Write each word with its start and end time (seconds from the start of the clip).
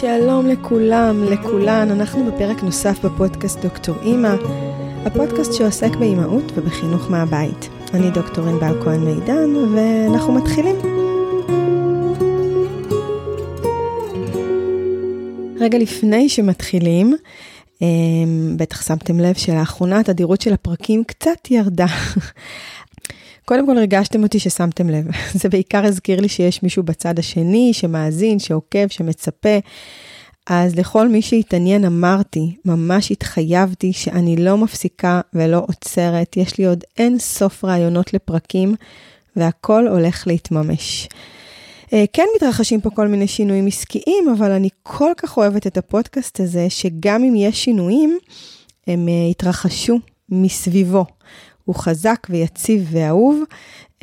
שלום 0.00 0.46
לכולם, 0.46 1.24
לכולן, 1.24 1.90
אנחנו 1.90 2.32
בפרק 2.32 2.62
נוסף 2.62 3.04
בפודקאסט 3.04 3.60
דוקטור 3.60 3.96
אימא, 4.02 4.34
הפודקאסט 5.06 5.52
שעוסק 5.52 5.96
באימהות 5.96 6.52
ובחינוך 6.54 7.10
מהבית. 7.10 7.68
אני 7.94 8.10
דוקטור 8.10 8.48
ענבל 8.48 8.82
כהן 8.84 9.00
מידן, 9.00 9.56
ואנחנו 9.74 10.32
מתחילים. 10.32 10.76
רגע 15.60 15.78
לפני 15.78 16.28
שמתחילים, 16.28 17.16
אמ, 17.82 18.56
בטח 18.56 18.82
שמתם 18.86 19.20
לב 19.20 19.34
שלאחרונה 19.34 20.00
התדירות 20.00 20.40
של 20.40 20.52
הפרקים 20.52 21.04
קצת 21.04 21.50
ירדה. 21.50 21.86
קודם 23.44 23.66
כל 23.66 23.78
ריגשתם 23.78 24.22
אותי 24.22 24.38
ששמתם 24.38 24.90
לב. 24.90 25.04
זה 25.40 25.48
בעיקר 25.48 25.84
הזכיר 25.84 26.20
לי 26.20 26.28
שיש 26.28 26.62
מישהו 26.62 26.82
בצד 26.82 27.18
השני 27.18 27.70
שמאזין, 27.72 28.38
שעוקב, 28.38 28.88
שמצפה. 28.88 29.58
אז 30.46 30.76
לכל 30.78 31.08
מי 31.08 31.22
שהתעניין 31.22 31.84
אמרתי, 31.84 32.56
ממש 32.64 33.10
התחייבתי 33.10 33.92
שאני 33.92 34.36
לא 34.36 34.56
מפסיקה 34.56 35.20
ולא 35.34 35.64
עוצרת. 35.68 36.36
יש 36.36 36.58
לי 36.58 36.66
עוד 36.66 36.84
אין 36.98 37.18
סוף 37.18 37.64
רעיונות 37.64 38.14
לפרקים, 38.14 38.74
והכל 39.36 39.88
הולך 39.88 40.26
להתממש. 40.26 41.08
אה, 41.92 42.04
כן 42.12 42.26
מתרחשים 42.36 42.80
פה 42.80 42.90
כל 42.90 43.08
מיני 43.08 43.26
שינויים 43.26 43.66
עסקיים, 43.66 44.28
אבל 44.38 44.50
אני 44.50 44.68
כל 44.82 45.12
כך 45.16 45.36
אוהבת 45.36 45.66
את 45.66 45.76
הפודקאסט 45.76 46.40
הזה, 46.40 46.66
שגם 46.70 47.24
אם 47.24 47.34
יש 47.36 47.64
שינויים, 47.64 48.18
הם 48.86 49.08
אה, 49.08 49.30
יתרחשו 49.30 49.98
מסביבו. 50.28 51.04
הוא 51.64 51.74
חזק 51.74 52.26
ויציב 52.30 52.88
ואהוב, 52.90 53.42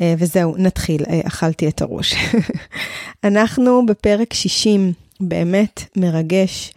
אה, 0.00 0.14
וזהו, 0.18 0.54
נתחיל, 0.58 1.02
אכלתי 1.26 1.68
את 1.68 1.82
הראש. 1.82 2.14
אנחנו 3.24 3.86
בפרק 3.86 4.32
60, 4.32 4.92
באמת 5.20 5.80
מרגש. 5.96 6.72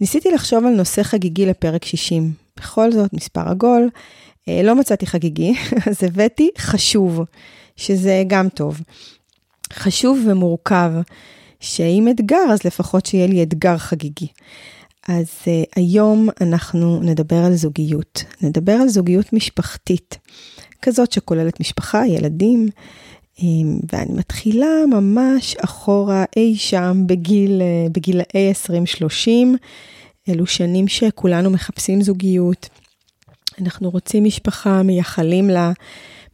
ניסיתי 0.00 0.30
לחשוב 0.30 0.64
על 0.64 0.72
נושא 0.72 1.02
חגיגי 1.02 1.46
לפרק 1.46 1.84
60. 1.84 2.32
בכל 2.56 2.92
זאת, 2.92 3.12
מספר 3.12 3.48
עגול, 3.48 3.90
לא 4.48 4.74
מצאתי 4.74 5.06
חגיגי, 5.06 5.54
אז 5.90 6.04
הבאתי 6.04 6.50
חשוב, 6.58 7.20
שזה 7.76 8.22
גם 8.26 8.48
טוב. 8.48 8.80
חשוב 9.72 10.18
ומורכב, 10.26 10.90
שאם 11.60 12.08
אתגר, 12.10 12.52
אז 12.52 12.64
לפחות 12.64 13.06
שיהיה 13.06 13.26
לי 13.26 13.42
אתגר 13.42 13.78
חגיגי. 13.78 14.26
אז 15.08 15.26
uh, 15.44 15.48
היום 15.76 16.28
אנחנו 16.40 17.00
נדבר 17.02 17.36
על 17.36 17.54
זוגיות. 17.54 18.24
נדבר 18.42 18.72
על 18.72 18.88
זוגיות 18.88 19.32
משפחתית, 19.32 20.18
כזאת 20.82 21.12
שכוללת 21.12 21.60
משפחה, 21.60 22.06
ילדים, 22.06 22.68
um, 23.36 23.42
ואני 23.92 24.12
מתחילה 24.12 24.86
ממש 24.90 25.56
אחורה 25.56 26.24
אי 26.36 26.56
שם 26.56 27.02
בגיל, 27.06 27.60
uh, 27.60 27.92
בגילאי 27.92 28.52
20-30. 29.06 29.30
אלו 30.28 30.46
שנים 30.46 30.88
שכולנו 30.88 31.50
מחפשים 31.50 32.02
זוגיות. 32.02 32.68
אנחנו 33.60 33.90
רוצים 33.90 34.24
משפחה, 34.24 34.82
מייחלים 34.82 35.50
לה. 35.50 35.72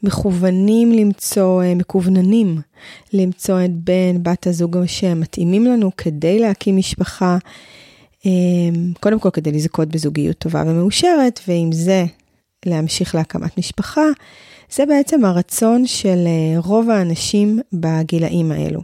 מכוונים 0.02 0.92
למצוא, 0.92 1.62
אה, 1.62 1.74
מקווננים 1.74 2.60
למצוא 3.12 3.64
את 3.64 3.70
בן, 3.70 4.22
בת 4.22 4.46
הזוג 4.46 4.76
שמתאימים 4.86 5.66
לנו 5.66 5.90
כדי 5.96 6.38
להקים 6.38 6.76
משפחה. 6.76 7.38
אה, 8.26 8.30
קודם 9.00 9.20
כל 9.20 9.30
כדי 9.30 9.52
לזכות 9.52 9.88
בזוגיות 9.88 10.38
טובה 10.38 10.62
ומאושרת, 10.66 11.40
ועם 11.48 11.72
זה 11.72 12.04
להמשיך 12.66 13.14
להקמת 13.14 13.58
משפחה. 13.58 14.06
זה 14.72 14.86
בעצם 14.86 15.24
הרצון 15.24 15.86
של 15.86 16.24
אה, 16.26 16.60
רוב 16.60 16.90
האנשים 16.90 17.60
בגילאים 17.72 18.52
האלו. 18.52 18.80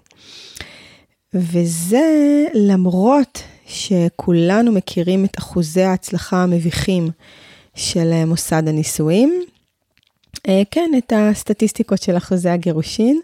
וזה 1.35 2.45
למרות 2.55 3.43
שכולנו 3.67 4.73
מכירים 4.73 5.25
את 5.25 5.39
אחוזי 5.39 5.83
ההצלחה 5.83 6.43
המביכים 6.43 7.11
של 7.75 8.25
מוסד 8.25 8.69
הנישואים, 8.69 9.43
אה, 10.49 10.63
כן, 10.71 10.91
את 10.99 11.13
הסטטיסטיקות 11.17 12.03
של 12.03 12.17
אחוזי 12.17 12.49
הגירושין. 12.49 13.21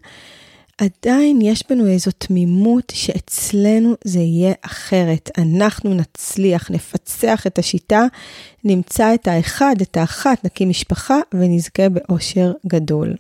עדיין 0.79 1.41
יש 1.43 1.65
בנו 1.71 1.87
איזו 1.87 2.11
תמימות 2.19 2.93
שאצלנו 2.95 3.95
זה 4.05 4.19
יהיה 4.19 4.53
אחרת. 4.63 5.31
אנחנו 5.39 5.95
נצליח, 5.95 6.71
נפצח 6.71 7.47
את 7.47 7.59
השיטה, 7.59 8.03
נמצא 8.65 9.15
את 9.15 9.29
האחד, 9.29 9.77
את 9.83 9.97
האחת, 9.97 10.45
נקים 10.45 10.69
משפחה 10.69 11.17
ונזכה 11.35 11.89
באושר 11.89 12.53
גדול. 12.67 13.15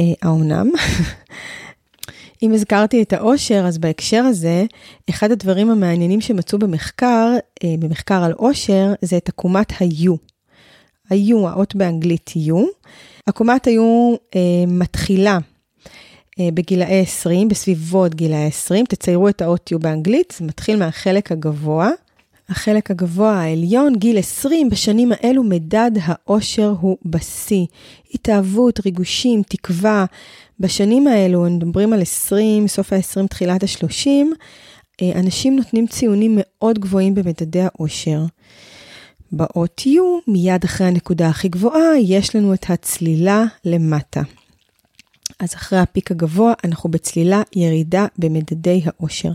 אה, 0.00 0.12
האומנם? 0.22 0.70
אם 2.42 2.52
הזכרתי 2.52 3.02
את 3.02 3.12
האושר, 3.12 3.64
אז 3.66 3.78
בהקשר 3.78 4.22
הזה, 4.22 4.64
אחד 5.10 5.30
הדברים 5.30 5.70
המעניינים 5.70 6.20
שמצאו 6.20 6.58
במחקר, 6.58 7.32
אה, 7.64 7.74
במחקר 7.78 8.24
על 8.24 8.32
אושר, 8.32 8.92
זה 9.02 9.16
את 9.16 9.28
עקומת 9.28 9.72
ה-U. 9.72 10.12
היו, 11.10 11.48
האות 11.48 11.74
באנגלית 11.74 12.30
יו. 12.36 12.66
עקומת 13.26 13.66
היו 13.66 14.14
אה, 14.34 14.40
מתחילה 14.66 15.38
בגילאי 16.40 17.00
20, 17.00 17.48
בסביבות 17.48 18.14
גילאי 18.14 18.46
20, 18.46 18.84
תציירו 18.86 19.28
את 19.28 19.42
האות 19.42 19.70
יו 19.70 19.78
באנגלית, 19.78 20.34
זה 20.38 20.44
מתחיל 20.44 20.76
מהחלק 20.76 21.32
הגבוה. 21.32 21.90
החלק 22.48 22.90
הגבוה 22.90 23.32
העליון, 23.32 23.96
גיל 23.96 24.18
20, 24.18 24.70
בשנים 24.70 25.12
האלו 25.12 25.44
מדד 25.44 25.90
האושר 26.02 26.74
הוא 26.80 26.96
בשיא. 27.04 27.66
התאהבות, 28.14 28.80
ריגושים, 28.84 29.42
תקווה. 29.48 30.04
בשנים 30.60 31.06
האלו, 31.06 31.42
מדברים 31.50 31.92
על 31.92 32.02
20, 32.02 32.68
סוף 32.68 32.92
ה-20, 32.92 33.26
תחילת 33.26 33.62
ה-30, 33.62 34.08
אה, 35.02 35.20
אנשים 35.20 35.56
נותנים 35.56 35.86
ציונים 35.86 36.38
מאוד 36.40 36.78
גבוהים 36.78 37.14
במדדי 37.14 37.60
האושר. 37.62 38.20
באות 39.32 39.80
U, 39.80 40.30
מיד 40.32 40.64
אחרי 40.64 40.86
הנקודה 40.86 41.28
הכי 41.28 41.48
גבוהה, 41.48 41.98
יש 41.98 42.36
לנו 42.36 42.54
את 42.54 42.70
הצלילה 42.70 43.44
למטה. 43.64 44.22
אז 45.44 45.54
אחרי 45.54 45.78
הפיק 45.78 46.10
הגבוה, 46.10 46.52
אנחנו 46.64 46.90
בצלילה 46.90 47.42
ירידה 47.56 48.06
במדדי 48.18 48.82
האושר. 48.84 49.32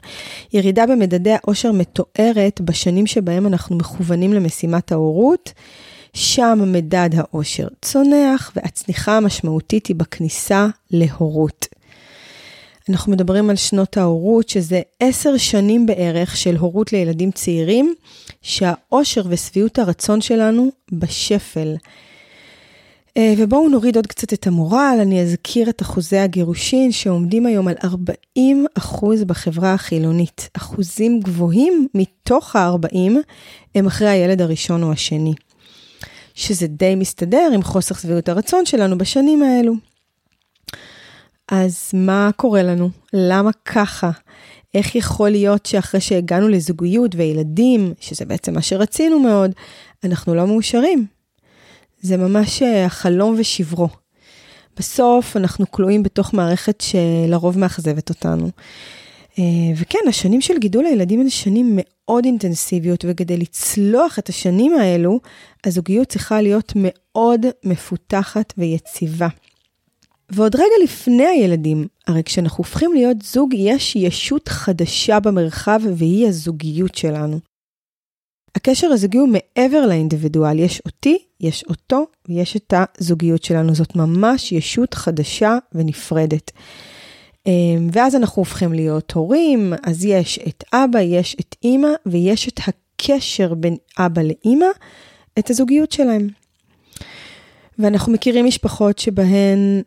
ירידה 0.53 0.85
במדדי 0.85 1.31
האושר 1.31 1.71
מתוארת 1.71 2.61
בשנים 2.61 3.07
שבהם 3.07 3.47
אנחנו 3.47 3.75
מכוונים 3.75 4.33
למשימת 4.33 4.91
ההורות, 4.91 5.53
שם 6.13 6.59
מדד 6.65 7.09
האושר 7.13 7.67
צונח, 7.81 8.51
והצניחה 8.55 9.17
המשמעותית 9.17 9.87
היא 9.87 9.95
בכניסה 9.95 10.67
להורות. 10.91 11.67
אנחנו 12.89 13.11
מדברים 13.11 13.49
על 13.49 13.55
שנות 13.55 13.97
ההורות, 13.97 14.49
שזה 14.49 14.81
עשר 14.99 15.37
שנים 15.37 15.85
בערך 15.85 16.37
של 16.37 16.55
הורות 16.55 16.93
לילדים 16.93 17.31
צעירים, 17.31 17.93
שהאושר 18.41 19.21
ושביעות 19.29 19.79
הרצון 19.79 20.21
שלנו 20.21 20.69
בשפל. 20.91 21.75
אה, 23.19 23.33
ובואו 23.37 23.69
נוריד 23.69 23.95
עוד 23.95 24.07
קצת 24.07 24.33
את 24.33 24.47
המורל, 24.47 24.97
אני 25.01 25.21
אזכיר 25.21 25.69
את 25.69 25.81
אחוזי 25.81 26.17
הגירושין 26.17 26.91
שעומדים 26.91 27.45
היום 27.45 27.67
על 27.67 27.75
40 27.83 28.65
אחוז 28.77 29.23
בחברה 29.23 29.73
החילונית. 29.73 30.49
אחוזים 30.53 31.19
גבוהים 31.19 31.87
מתוך 31.93 32.55
ה-40 32.55 33.11
הם 33.75 33.87
אחרי 33.87 34.09
הילד 34.09 34.41
הראשון 34.41 34.83
או 34.83 34.91
השני. 34.91 35.33
שזה 36.33 36.67
די 36.67 36.95
מסתדר 36.95 37.49
עם 37.53 37.63
חוסר 37.63 37.95
שביעות 37.95 38.29
הרצון 38.29 38.65
שלנו 38.65 38.97
בשנים 38.97 39.43
האלו. 39.43 39.73
אז 41.51 41.91
מה 41.93 42.29
קורה 42.35 42.63
לנו? 42.63 42.89
למה 43.13 43.51
ככה? 43.65 44.11
איך 44.73 44.95
יכול 44.95 45.29
להיות 45.29 45.65
שאחרי 45.65 46.01
שהגענו 46.01 46.47
לזוגיות 46.47 47.15
וילדים, 47.15 47.93
שזה 47.99 48.25
בעצם 48.25 48.53
מה 48.53 48.61
שרצינו 48.61 49.19
מאוד, 49.19 49.51
אנחנו 50.03 50.35
לא 50.35 50.47
מאושרים? 50.47 51.18
זה 52.01 52.17
ממש 52.17 52.61
אה, 52.61 52.85
החלום 52.85 53.35
ושברו. 53.37 53.87
בסוף 54.77 55.37
אנחנו 55.37 55.71
כלואים 55.71 56.03
בתוך 56.03 56.33
מערכת 56.33 56.81
שלרוב 56.81 57.57
מאכזבת 57.59 58.09
אותנו. 58.09 58.49
אה, 59.39 59.43
וכן, 59.75 59.99
השנים 60.07 60.41
של 60.41 60.57
גידול 60.57 60.85
הילדים 60.85 61.21
הן 61.21 61.29
שנים 61.29 61.71
מאוד 61.75 62.25
אינטנסיביות, 62.25 63.05
וכדי 63.07 63.37
לצלוח 63.37 64.19
את 64.19 64.29
השנים 64.29 64.73
האלו, 64.73 65.19
הזוגיות 65.65 66.07
צריכה 66.07 66.41
להיות 66.41 66.73
מאוד 66.75 67.45
מפותחת 67.63 68.53
ויציבה. 68.57 69.27
ועוד 70.31 70.55
רגע 70.55 70.83
לפני 70.83 71.25
הילדים, 71.25 71.87
הרי 72.07 72.23
כשאנחנו 72.23 72.57
הופכים 72.57 72.93
להיות 72.93 73.21
זוג, 73.21 73.53
יש 73.53 73.95
ישות 73.95 74.47
חדשה 74.47 75.19
במרחב 75.19 75.79
והיא 75.95 76.27
הזוגיות 76.27 76.95
שלנו. 76.95 77.39
הקשר 78.55 78.87
הזוגי 78.87 79.17
הוא 79.17 79.29
מעבר 79.29 79.85
לאינדיבידואל, 79.85 80.59
יש 80.59 80.81
אותי, 80.85 81.17
יש 81.39 81.63
אותו 81.69 82.05
ויש 82.29 82.55
את 82.55 82.73
הזוגיות 82.77 83.43
שלנו. 83.43 83.75
זאת 83.75 83.95
ממש 83.95 84.51
ישות 84.51 84.93
חדשה 84.93 85.57
ונפרדת. 85.73 86.51
אמ, 87.45 87.89
ואז 87.91 88.15
אנחנו 88.15 88.39
הופכים 88.39 88.73
להיות 88.73 89.11
הורים, 89.11 89.73
אז 89.83 90.05
יש 90.05 90.39
את 90.47 90.63
אבא, 90.73 90.99
יש 90.99 91.35
את 91.39 91.55
אימא, 91.63 91.89
ויש 92.05 92.47
את 92.47 92.59
הקשר 92.67 93.53
בין 93.53 93.75
אבא 93.99 94.21
לאימא, 94.21 94.67
את 95.39 95.49
הזוגיות 95.49 95.91
שלהם. 95.91 96.27
ואנחנו 97.79 98.11
מכירים 98.11 98.45
משפחות 98.45 98.99
שבהן 98.99 99.81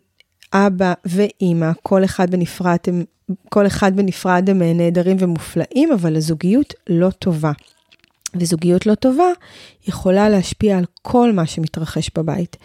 אבא 0.53 0.93
ואימא, 1.05 1.71
כל 1.83 2.05
אחד 2.05 2.31
בנפרד 2.31 2.79
כל 3.49 3.67
אחד 3.67 3.97
בנפרד 3.97 4.51
הם 4.51 4.63
נהדרים 4.63 5.17
ומופלאים, 5.21 5.93
אבל 5.93 6.17
הזוגיות 6.17 6.75
לא 6.89 7.11
טובה. 7.11 7.53
וזוגיות 8.37 8.87
לא 8.87 8.95
טובה 8.95 9.29
יכולה 9.89 10.29
להשפיע 10.29 10.79
על 10.79 10.85
כל 11.03 11.33
מה 11.33 11.47
שמתרחש 11.47 12.11
בבית. 12.17 12.57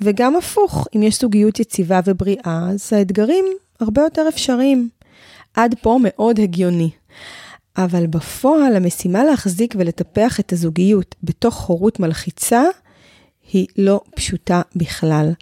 וגם 0.00 0.36
הפוך, 0.36 0.86
אם 0.96 1.02
יש 1.02 1.20
זוגיות 1.20 1.60
יציבה 1.60 2.00
ובריאה, 2.04 2.68
אז 2.70 2.92
האתגרים 2.92 3.44
הרבה 3.80 4.02
יותר 4.02 4.28
אפשריים. 4.28 4.88
עד 5.54 5.74
פה 5.82 5.98
מאוד 6.02 6.40
הגיוני. 6.40 6.90
אבל 7.76 8.06
בפועל 8.06 8.76
המשימה 8.76 9.24
להחזיק 9.24 9.74
ולטפח 9.78 10.40
את 10.40 10.52
הזוגיות 10.52 11.14
בתוך 11.22 11.64
הורות 11.64 12.00
מלחיצה 12.00 12.62
היא 13.52 13.66
לא 13.78 14.00
פשוטה 14.16 14.62
בכלל. 14.76 15.32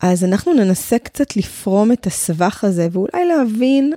אז 0.00 0.24
אנחנו 0.24 0.54
ננסה 0.54 0.98
קצת 0.98 1.36
לפרום 1.36 1.92
את 1.92 2.06
הסבך 2.06 2.64
הזה 2.64 2.88
ואולי 2.92 3.24
להבין 3.24 3.92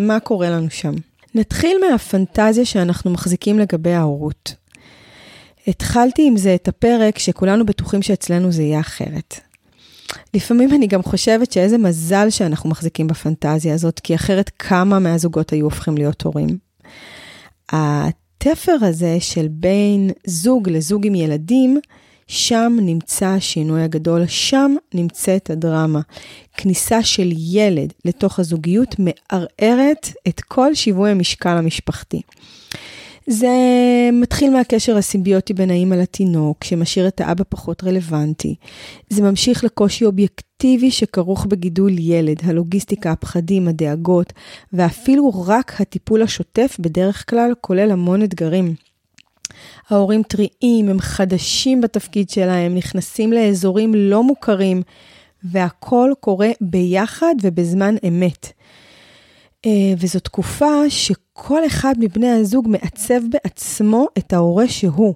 מה 0.00 0.20
קורה 0.20 0.50
לנו 0.50 0.70
שם. 0.70 0.94
נתחיל 1.34 1.78
מהפנטזיה 1.90 2.64
שאנחנו 2.64 3.10
מחזיקים 3.10 3.58
לגבי 3.58 3.92
ההורות. 3.92 4.54
התחלתי 5.66 6.26
עם 6.26 6.36
זה 6.36 6.54
את 6.54 6.68
הפרק 6.68 7.18
שכולנו 7.18 7.66
בטוחים 7.66 8.02
שאצלנו 8.02 8.52
זה 8.52 8.62
יהיה 8.62 8.80
אחרת. 8.80 9.40
לפעמים 10.34 10.70
אני 10.74 10.86
גם 10.86 11.02
חושבת 11.02 11.52
שאיזה 11.52 11.78
מזל 11.78 12.30
שאנחנו 12.30 12.70
מחזיקים 12.70 13.06
בפנטזיה 13.06 13.74
הזאת, 13.74 14.00
כי 14.00 14.14
אחרת 14.14 14.50
כמה 14.58 14.98
מהזוגות 14.98 15.50
היו 15.50 15.64
הופכים 15.64 15.96
להיות 15.96 16.22
הורים. 16.22 16.58
התפר 17.72 18.76
הזה 18.80 19.16
של 19.20 19.46
בין 19.50 20.10
זוג 20.26 20.68
לזוג 20.68 21.06
עם 21.06 21.14
ילדים, 21.14 21.80
שם 22.26 22.76
נמצא 22.80 23.26
השינוי 23.26 23.82
הגדול, 23.82 24.26
שם 24.26 24.74
נמצאת 24.94 25.50
הדרמה. 25.50 26.00
כניסה 26.56 27.02
של 27.02 27.30
ילד 27.36 27.92
לתוך 28.04 28.38
הזוגיות 28.38 28.96
מערערת 28.98 30.08
את 30.28 30.40
כל 30.40 30.74
שיווי 30.74 31.10
המשקל 31.10 31.56
המשפחתי. 31.56 32.20
זה 33.26 33.48
מתחיל 34.12 34.50
מהקשר 34.50 34.96
הסימביוטי 34.96 35.54
בין 35.54 35.70
האימא 35.70 35.94
לתינוק, 35.94 36.64
שמשאיר 36.64 37.08
את 37.08 37.20
האבא 37.20 37.44
פחות 37.48 37.84
רלוונטי. 37.84 38.54
זה 39.08 39.22
ממשיך 39.22 39.64
לקושי 39.64 40.04
אובייקטיבי 40.04 40.90
שכרוך 40.90 41.46
בגידול 41.46 41.98
ילד, 41.98 42.36
הלוגיסטיקה, 42.44 43.12
הפחדים, 43.12 43.68
הדאגות, 43.68 44.32
ואפילו 44.72 45.44
רק 45.46 45.80
הטיפול 45.80 46.22
השוטף 46.22 46.76
בדרך 46.78 47.30
כלל 47.30 47.52
כולל 47.60 47.90
המון 47.90 48.22
אתגרים. 48.22 48.74
ההורים 49.90 50.22
טריים, 50.22 50.88
הם 50.88 51.00
חדשים 51.00 51.80
בתפקיד 51.80 52.30
שלהם, 52.30 52.74
נכנסים 52.74 53.32
לאזורים 53.32 53.94
לא 53.94 54.22
מוכרים, 54.22 54.82
והכל 55.44 56.10
קורה 56.20 56.50
ביחד 56.60 57.34
ובזמן 57.42 57.94
אמת. 58.08 58.52
אה, 59.66 59.94
וזו 59.98 60.20
תקופה 60.20 60.90
שכל 60.90 61.66
אחד 61.66 61.94
מבני 61.98 62.30
הזוג 62.30 62.68
מעצב 62.68 63.20
בעצמו 63.30 64.06
את 64.18 64.32
ההורה 64.32 64.68
שהוא. 64.68 65.14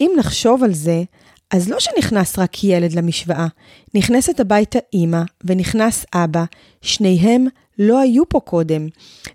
אם 0.00 0.10
נחשוב 0.18 0.64
על 0.64 0.72
זה, 0.72 1.02
אז 1.50 1.68
לא 1.68 1.80
שנכנס 1.80 2.38
רק 2.38 2.64
ילד 2.64 2.92
למשוואה, 2.92 3.46
נכנסת 3.94 4.40
הביתה 4.40 4.78
אימא 4.92 5.22
ונכנס 5.44 6.06
אבא, 6.14 6.44
שניהם 6.82 7.46
לא 7.78 8.00
היו 8.00 8.28
פה 8.28 8.40
קודם, 8.40 8.88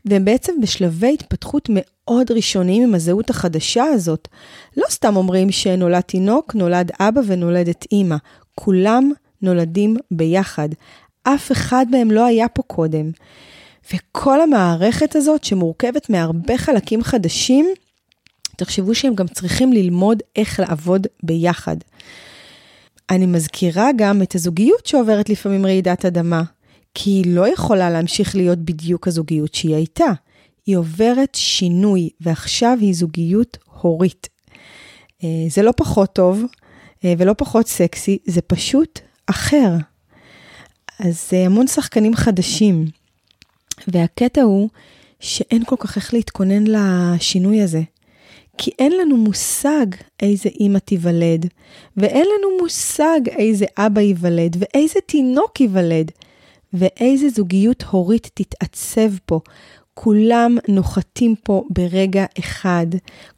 והם 0.05 0.25
בעצם 0.25 0.53
בשלבי 0.61 1.13
התפתחות 1.13 1.69
מאוד 1.71 2.31
ראשוניים 2.31 2.83
עם 2.83 2.95
הזהות 2.95 3.29
החדשה 3.29 3.83
הזאת. 3.83 4.27
לא 4.77 4.85
סתם 4.89 5.15
אומרים 5.15 5.51
שנולד 5.51 6.01
תינוק, 6.01 6.55
נולד 6.55 6.91
אבא 6.99 7.21
ונולדת 7.27 7.85
אימא, 7.91 8.15
כולם 8.55 9.11
נולדים 9.41 9.97
ביחד. 10.11 10.69
אף 11.23 11.51
אחד 11.51 11.85
מהם 11.91 12.11
לא 12.11 12.25
היה 12.25 12.47
פה 12.47 12.63
קודם. 12.63 13.11
וכל 13.93 14.41
המערכת 14.41 15.15
הזאת 15.15 15.43
שמורכבת 15.43 16.09
מהרבה 16.09 16.57
חלקים 16.57 17.03
חדשים, 17.03 17.65
תחשבו 18.55 18.95
שהם 18.95 19.15
גם 19.15 19.27
צריכים 19.27 19.73
ללמוד 19.73 20.23
איך 20.35 20.59
לעבוד 20.59 21.07
ביחד. 21.23 21.77
אני 23.09 23.25
מזכירה 23.25 23.89
גם 23.95 24.21
את 24.21 24.35
הזוגיות 24.35 24.85
שעוברת 24.85 25.29
לפעמים 25.29 25.65
רעידת 25.65 26.05
אדמה, 26.05 26.43
כי 26.93 27.09
היא 27.09 27.35
לא 27.35 27.53
יכולה 27.53 27.89
להמשיך 27.89 28.35
להיות 28.35 28.59
בדיוק 28.59 29.07
הזוגיות 29.07 29.53
שהיא 29.53 29.75
הייתה. 29.75 30.11
היא 30.65 30.77
עוברת 30.77 31.35
שינוי, 31.35 32.09
ועכשיו 32.21 32.77
היא 32.81 32.93
זוגיות 32.93 33.57
הורית. 33.81 34.29
אה, 35.23 35.29
זה 35.49 35.61
לא 35.61 35.73
פחות 35.77 36.13
טוב 36.13 36.43
אה, 37.05 37.13
ולא 37.17 37.33
פחות 37.37 37.67
סקסי, 37.67 38.17
זה 38.25 38.41
פשוט 38.41 38.99
אחר. 39.27 39.71
אז 40.99 41.29
זה 41.29 41.37
המון 41.37 41.67
שחקנים 41.67 42.15
חדשים. 42.15 42.85
והקטע 43.87 44.41
הוא 44.41 44.69
שאין 45.19 45.63
כל 45.65 45.75
כך 45.79 45.95
איך 45.95 46.13
להתכונן 46.13 46.63
לשינוי 46.67 47.61
הזה. 47.61 47.81
כי 48.57 48.71
אין 48.79 48.91
לנו 48.91 49.17
מושג 49.17 49.85
איזה 50.19 50.49
אימא 50.49 50.77
תיוולד, 50.77 51.45
ואין 51.97 52.25
לנו 52.25 52.57
מושג 52.61 53.19
איזה 53.27 53.65
אבא 53.77 54.01
ייוולד, 54.01 54.57
ואיזה 54.59 54.99
תינוק 55.05 55.61
ייוולד, 55.61 56.11
ואיזה 56.73 57.29
זוגיות 57.29 57.83
הורית 57.83 58.29
תתעצב 58.33 59.09
פה. 59.25 59.39
כולם 59.93 60.57
נוחתים 60.67 61.35
פה 61.43 61.63
ברגע 61.69 62.25
אחד, 62.39 62.87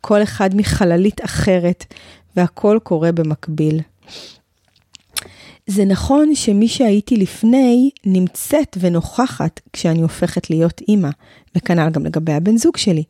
כל 0.01 0.23
אחד 0.23 0.49
מחללית 0.55 1.25
אחרת, 1.25 1.85
והכל 2.35 2.79
קורה 2.83 3.11
במקביל. 3.11 3.81
זה 5.69 5.85
נכון 5.85 6.35
שמי 6.35 6.67
שהייתי 6.67 7.17
לפני 7.17 7.89
נמצאת 8.05 8.77
ונוכחת 8.79 9.59
כשאני 9.73 10.01
הופכת 10.01 10.49
להיות 10.49 10.81
אימא, 10.87 11.09
וכנ"ל 11.55 11.89
גם 11.89 12.05
לגבי 12.05 12.33
הבן 12.33 12.57
זוג 12.57 12.77
שלי. 12.77 13.03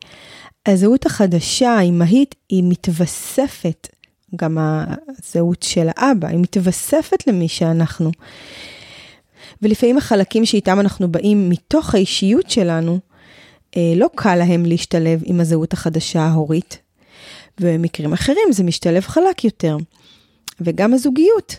הזהות 0.66 1.06
החדשה, 1.06 1.70
האימהית, 1.70 2.34
היא 2.48 2.64
מתווספת, 2.66 3.88
גם 4.36 4.58
הזהות 4.60 5.62
של 5.62 5.88
האבא, 5.96 6.28
היא 6.28 6.38
מתווספת 6.38 7.26
למי 7.26 7.48
שאנחנו. 7.48 8.10
ולפעמים 9.62 9.98
החלקים 9.98 10.46
שאיתם 10.46 10.80
אנחנו 10.80 11.12
באים 11.12 11.48
מתוך 11.50 11.94
האישיות 11.94 12.50
שלנו, 12.50 12.98
אה, 13.76 13.92
לא 13.96 14.10
קל 14.14 14.36
להם 14.36 14.66
להשתלב 14.66 15.22
עם 15.24 15.40
הזהות 15.40 15.72
החדשה 15.72 16.22
ההורית. 16.22 16.78
ובמקרים 17.60 18.12
אחרים 18.12 18.52
זה 18.52 18.64
משתלב 18.64 19.02
חלק 19.02 19.44
יותר. 19.44 19.76
וגם 20.60 20.94
הזוגיות, 20.94 21.56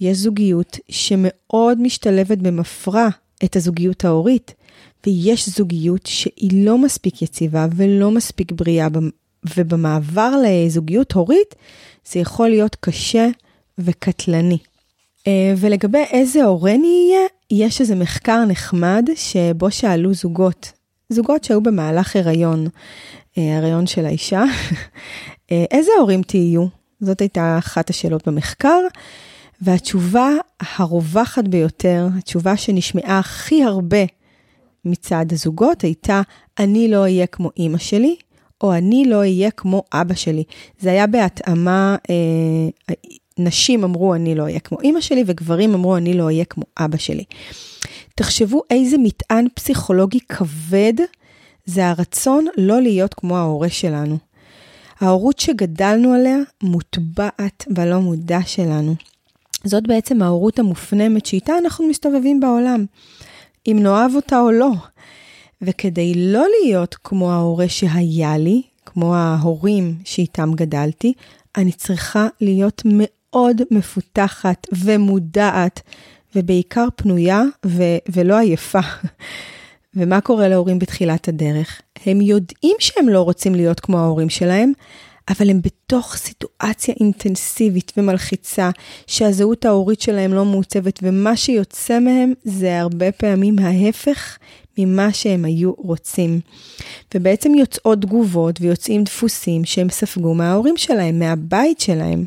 יש 0.00 0.18
זוגיות 0.18 0.78
שמאוד 0.88 1.80
משתלבת 1.80 2.38
במפרע 2.38 3.08
את 3.44 3.56
הזוגיות 3.56 4.04
ההורית, 4.04 4.54
ויש 5.06 5.48
זוגיות 5.48 6.06
שהיא 6.06 6.64
לא 6.66 6.78
מספיק 6.78 7.22
יציבה 7.22 7.66
ולא 7.76 8.10
מספיק 8.10 8.52
בריאה, 8.52 8.88
ובמעבר 9.56 10.32
לזוגיות 10.44 11.12
הורית 11.12 11.54
זה 12.12 12.20
יכול 12.20 12.48
להיות 12.48 12.76
קשה 12.80 13.28
וקטלני. 13.78 14.58
אה, 15.26 15.54
ולגבי 15.56 16.04
איזה 16.10 16.44
הורה 16.44 16.76
נהיה, 16.76 17.26
יש 17.50 17.80
איזה 17.80 17.94
מחקר 17.94 18.44
נחמד 18.44 19.08
שבו 19.14 19.70
שאלו 19.70 20.14
זוגות, 20.14 20.72
זוגות 21.08 21.44
שהיו 21.44 21.60
במהלך 21.60 22.16
הריון, 22.16 22.66
אה, 23.38 23.58
הריון 23.58 23.86
של 23.86 24.06
האישה, 24.06 24.44
אה, 25.52 25.64
איזה 25.70 25.90
הורים 25.98 26.22
תהיו? 26.22 26.66
זאת 27.00 27.20
הייתה 27.20 27.58
אחת 27.58 27.90
השאלות 27.90 28.28
במחקר. 28.28 28.80
והתשובה 29.60 30.30
הרווחת 30.60 31.48
ביותר, 31.48 32.08
התשובה 32.18 32.56
שנשמעה 32.56 33.18
הכי 33.18 33.64
הרבה 33.64 34.04
מצד 34.84 35.26
הזוגות 35.32 35.82
הייתה, 35.82 36.22
אני 36.58 36.88
לא 36.88 37.00
אהיה 37.00 37.26
כמו 37.26 37.50
אימא 37.56 37.78
שלי, 37.78 38.16
או 38.60 38.74
אני 38.74 39.04
לא 39.04 39.16
אהיה 39.16 39.50
כמו 39.50 39.82
אבא 39.92 40.14
שלי. 40.14 40.44
זה 40.80 40.90
היה 40.90 41.06
בהתאמה, 41.06 41.96
אה, 42.10 42.94
נשים 43.38 43.84
אמרו, 43.84 44.14
אני 44.14 44.34
לא 44.34 44.42
אהיה 44.42 44.60
כמו 44.60 44.80
אימא 44.80 45.00
שלי, 45.00 45.24
וגברים 45.26 45.74
אמרו, 45.74 45.96
אני 45.96 46.14
לא 46.14 46.24
אהיה 46.24 46.44
כמו 46.44 46.64
אבא 46.78 46.96
שלי. 46.96 47.24
תחשבו 48.14 48.62
איזה 48.70 48.96
מטען 48.98 49.46
פסיכולוגי 49.54 50.20
כבד 50.20 50.94
זה 51.64 51.88
הרצון 51.88 52.46
לא 52.56 52.82
להיות 52.82 53.14
כמו 53.14 53.38
ההורה 53.38 53.68
שלנו. 53.68 54.18
ההורות 55.00 55.38
שגדלנו 55.38 56.12
עליה 56.12 56.36
מוטבעת 56.62 57.64
בלא 57.70 58.00
מודע 58.00 58.38
שלנו. 58.46 58.94
זאת 59.68 59.86
בעצם 59.86 60.22
ההורות 60.22 60.58
המופנמת 60.58 61.26
שאיתה 61.26 61.58
אנחנו 61.58 61.88
מסתובבים 61.88 62.40
בעולם, 62.40 62.84
אם 63.66 63.78
נאהב 63.82 64.14
אותה 64.14 64.40
או 64.40 64.50
לא. 64.50 64.70
וכדי 65.62 66.12
לא 66.16 66.46
להיות 66.62 66.96
כמו 67.04 67.32
ההורה 67.32 67.68
שהיה 67.68 68.38
לי, 68.38 68.62
כמו 68.86 69.14
ההורים 69.14 69.94
שאיתם 70.04 70.50
גדלתי, 70.54 71.12
אני 71.56 71.72
צריכה 71.72 72.26
להיות 72.40 72.82
מאוד 72.84 73.62
מפותחת 73.70 74.66
ומודעת, 74.72 75.80
ובעיקר 76.36 76.86
פנויה 76.96 77.42
ו- 77.66 77.98
ולא 78.12 78.38
עייפה. 78.38 78.80
ומה 79.96 80.20
קורה 80.20 80.48
להורים 80.48 80.78
בתחילת 80.78 81.28
הדרך? 81.28 81.80
הם 82.06 82.20
יודעים 82.20 82.76
שהם 82.78 83.08
לא 83.08 83.22
רוצים 83.22 83.54
להיות 83.54 83.80
כמו 83.80 83.98
ההורים 83.98 84.30
שלהם, 84.30 84.72
אבל 85.30 85.50
הם 85.50 85.60
בתוך 85.62 86.16
סיטואציה 86.16 86.94
אינטנסיבית 87.00 87.92
ומלחיצה, 87.96 88.70
שהזהות 89.06 89.64
ההורית 89.64 90.00
שלהם 90.00 90.34
לא 90.34 90.44
מעוצבת, 90.44 90.98
ומה 91.02 91.36
שיוצא 91.36 91.98
מהם 91.98 92.32
זה 92.44 92.80
הרבה 92.80 93.12
פעמים 93.12 93.58
ההפך 93.58 94.38
ממה 94.78 95.12
שהם 95.12 95.44
היו 95.44 95.72
רוצים. 95.76 96.40
ובעצם 97.14 97.54
יוצאות 97.54 98.00
תגובות 98.00 98.60
ויוצאים 98.60 99.04
דפוסים 99.04 99.64
שהם 99.64 99.88
ספגו 99.90 100.34
מההורים 100.34 100.76
שלהם, 100.76 101.18
מהבית 101.18 101.80
שלהם. 101.80 102.24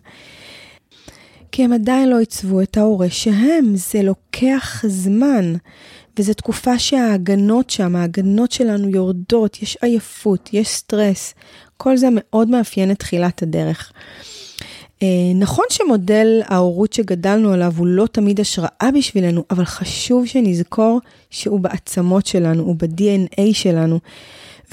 כי 1.51 1.63
הם 1.63 1.74
עדיין 1.74 2.10
לא 2.10 2.20
עיצבו 2.20 2.62
את 2.62 2.77
ההורה 2.77 3.10
שהם, 3.10 3.75
זה 3.75 4.01
לוקח 4.01 4.84
זמן. 4.88 5.53
וזו 6.20 6.34
תקופה 6.34 6.79
שההגנות 6.79 7.70
שם, 7.70 7.96
ההגנות 7.96 8.51
שלנו 8.51 8.89
יורדות, 8.89 9.62
יש 9.62 9.77
עייפות, 9.81 10.50
יש 10.53 10.67
סטרס. 10.67 11.34
כל 11.77 11.98
זה 11.98 12.08
מאוד 12.12 12.50
מאפיין 12.50 12.91
את 12.91 13.00
תחילת 13.00 13.41
הדרך. 13.41 13.91
אה, 15.03 15.08
נכון 15.36 15.65
שמודל 15.70 16.41
ההורות 16.46 16.93
שגדלנו 16.93 17.53
עליו 17.53 17.74
הוא 17.77 17.88
לא 17.88 18.08
תמיד 18.12 18.39
השראה 18.39 18.89
בשבילנו, 18.98 19.43
אבל 19.50 19.65
חשוב 19.65 20.25
שנזכור 20.25 21.00
שהוא 21.29 21.60
בעצמות 21.60 22.25
שלנו, 22.25 22.63
הוא 22.63 22.75
ב-DNA 22.75 23.53
שלנו, 23.53 24.00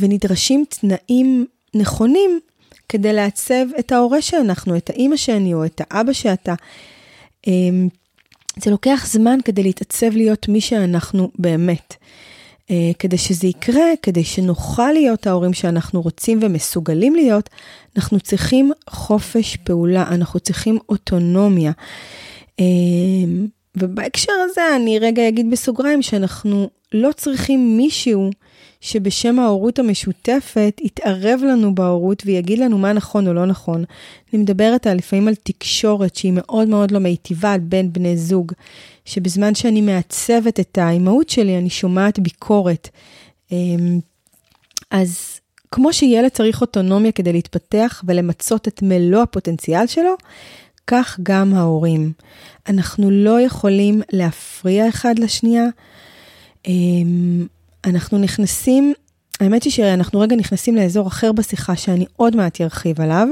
ונדרשים 0.00 0.64
תנאים 0.68 1.46
נכונים 1.74 2.40
כדי 2.88 3.12
לעצב 3.12 3.64
את 3.78 3.92
ההורה 3.92 4.22
שאנחנו, 4.22 4.76
את 4.76 4.90
האימא 4.90 5.16
שאני 5.16 5.54
או 5.54 5.64
את 5.64 5.80
האבא 5.84 6.12
שאתה. 6.12 6.54
אה, 7.48 7.52
זה 8.62 8.70
לוקח 8.70 9.06
זמן 9.06 9.38
כדי 9.44 9.62
להתעצב 9.62 10.10
להיות 10.12 10.48
מי 10.48 10.60
שאנחנו 10.60 11.30
באמת. 11.38 11.94
Uh, 12.68 12.70
כדי 12.98 13.18
שזה 13.18 13.46
יקרה, 13.46 13.86
כדי 14.02 14.24
שנוכל 14.24 14.92
להיות 14.92 15.26
ההורים 15.26 15.52
שאנחנו 15.52 16.02
רוצים 16.02 16.38
ומסוגלים 16.42 17.14
להיות, 17.14 17.50
אנחנו 17.96 18.20
צריכים 18.20 18.72
חופש 18.90 19.56
פעולה, 19.56 20.04
אנחנו 20.08 20.40
צריכים 20.40 20.78
אוטונומיה. 20.88 21.72
Uh, 22.60 22.62
ובהקשר 23.76 24.32
הזה 24.32 24.60
אני 24.76 24.98
רגע 24.98 25.28
אגיד 25.28 25.50
בסוגריים 25.50 26.02
שאנחנו 26.02 26.68
לא 26.92 27.10
צריכים 27.16 27.76
מישהו 27.76 28.30
שבשם 28.80 29.38
ההורות 29.38 29.78
המשותפת 29.78 30.80
יתערב 30.84 31.40
לנו 31.42 31.74
בהורות 31.74 32.22
ויגיד 32.26 32.58
לנו 32.58 32.78
מה 32.78 32.92
נכון 32.92 33.28
או 33.28 33.32
לא 33.32 33.46
נכון. 33.46 33.84
אני 34.32 34.42
מדברת 34.42 34.86
על 34.86 34.96
לפעמים 34.96 35.28
על 35.28 35.34
תקשורת 35.34 36.16
שהיא 36.16 36.32
מאוד 36.34 36.68
מאוד 36.68 36.90
לא 36.90 36.98
מיטיבה 36.98 37.58
בין 37.58 37.92
בני 37.92 38.16
זוג, 38.16 38.52
שבזמן 39.04 39.54
שאני 39.54 39.80
מעצבת 39.80 40.60
את 40.60 40.78
האימהות 40.78 41.28
שלי, 41.28 41.58
אני 41.58 41.70
שומעת 41.70 42.18
ביקורת. 42.18 42.88
אמ, 43.52 44.00
אז 44.90 45.40
כמו 45.70 45.92
שילד 45.92 46.28
צריך 46.28 46.60
אוטונומיה 46.60 47.12
כדי 47.12 47.32
להתפתח 47.32 48.02
ולמצות 48.06 48.68
את 48.68 48.82
מלוא 48.82 49.22
הפוטנציאל 49.22 49.86
שלו, 49.86 50.14
כך 50.86 51.20
גם 51.22 51.54
ההורים. 51.54 52.12
אנחנו 52.68 53.10
לא 53.10 53.40
יכולים 53.40 54.02
להפריע 54.12 54.88
אחד 54.88 55.18
לשנייה. 55.18 55.66
אנחנו 57.84 58.18
נכנסים, 58.18 58.94
האמת 59.40 59.62
היא 59.62 59.72
שאנחנו 59.72 60.20
רגע 60.20 60.36
נכנסים 60.36 60.76
לאזור 60.76 61.08
אחר 61.08 61.32
בשיחה 61.32 61.76
שאני 61.76 62.06
עוד 62.16 62.36
מעט 62.36 62.60
ארחיב 62.60 63.00
עליו. 63.00 63.28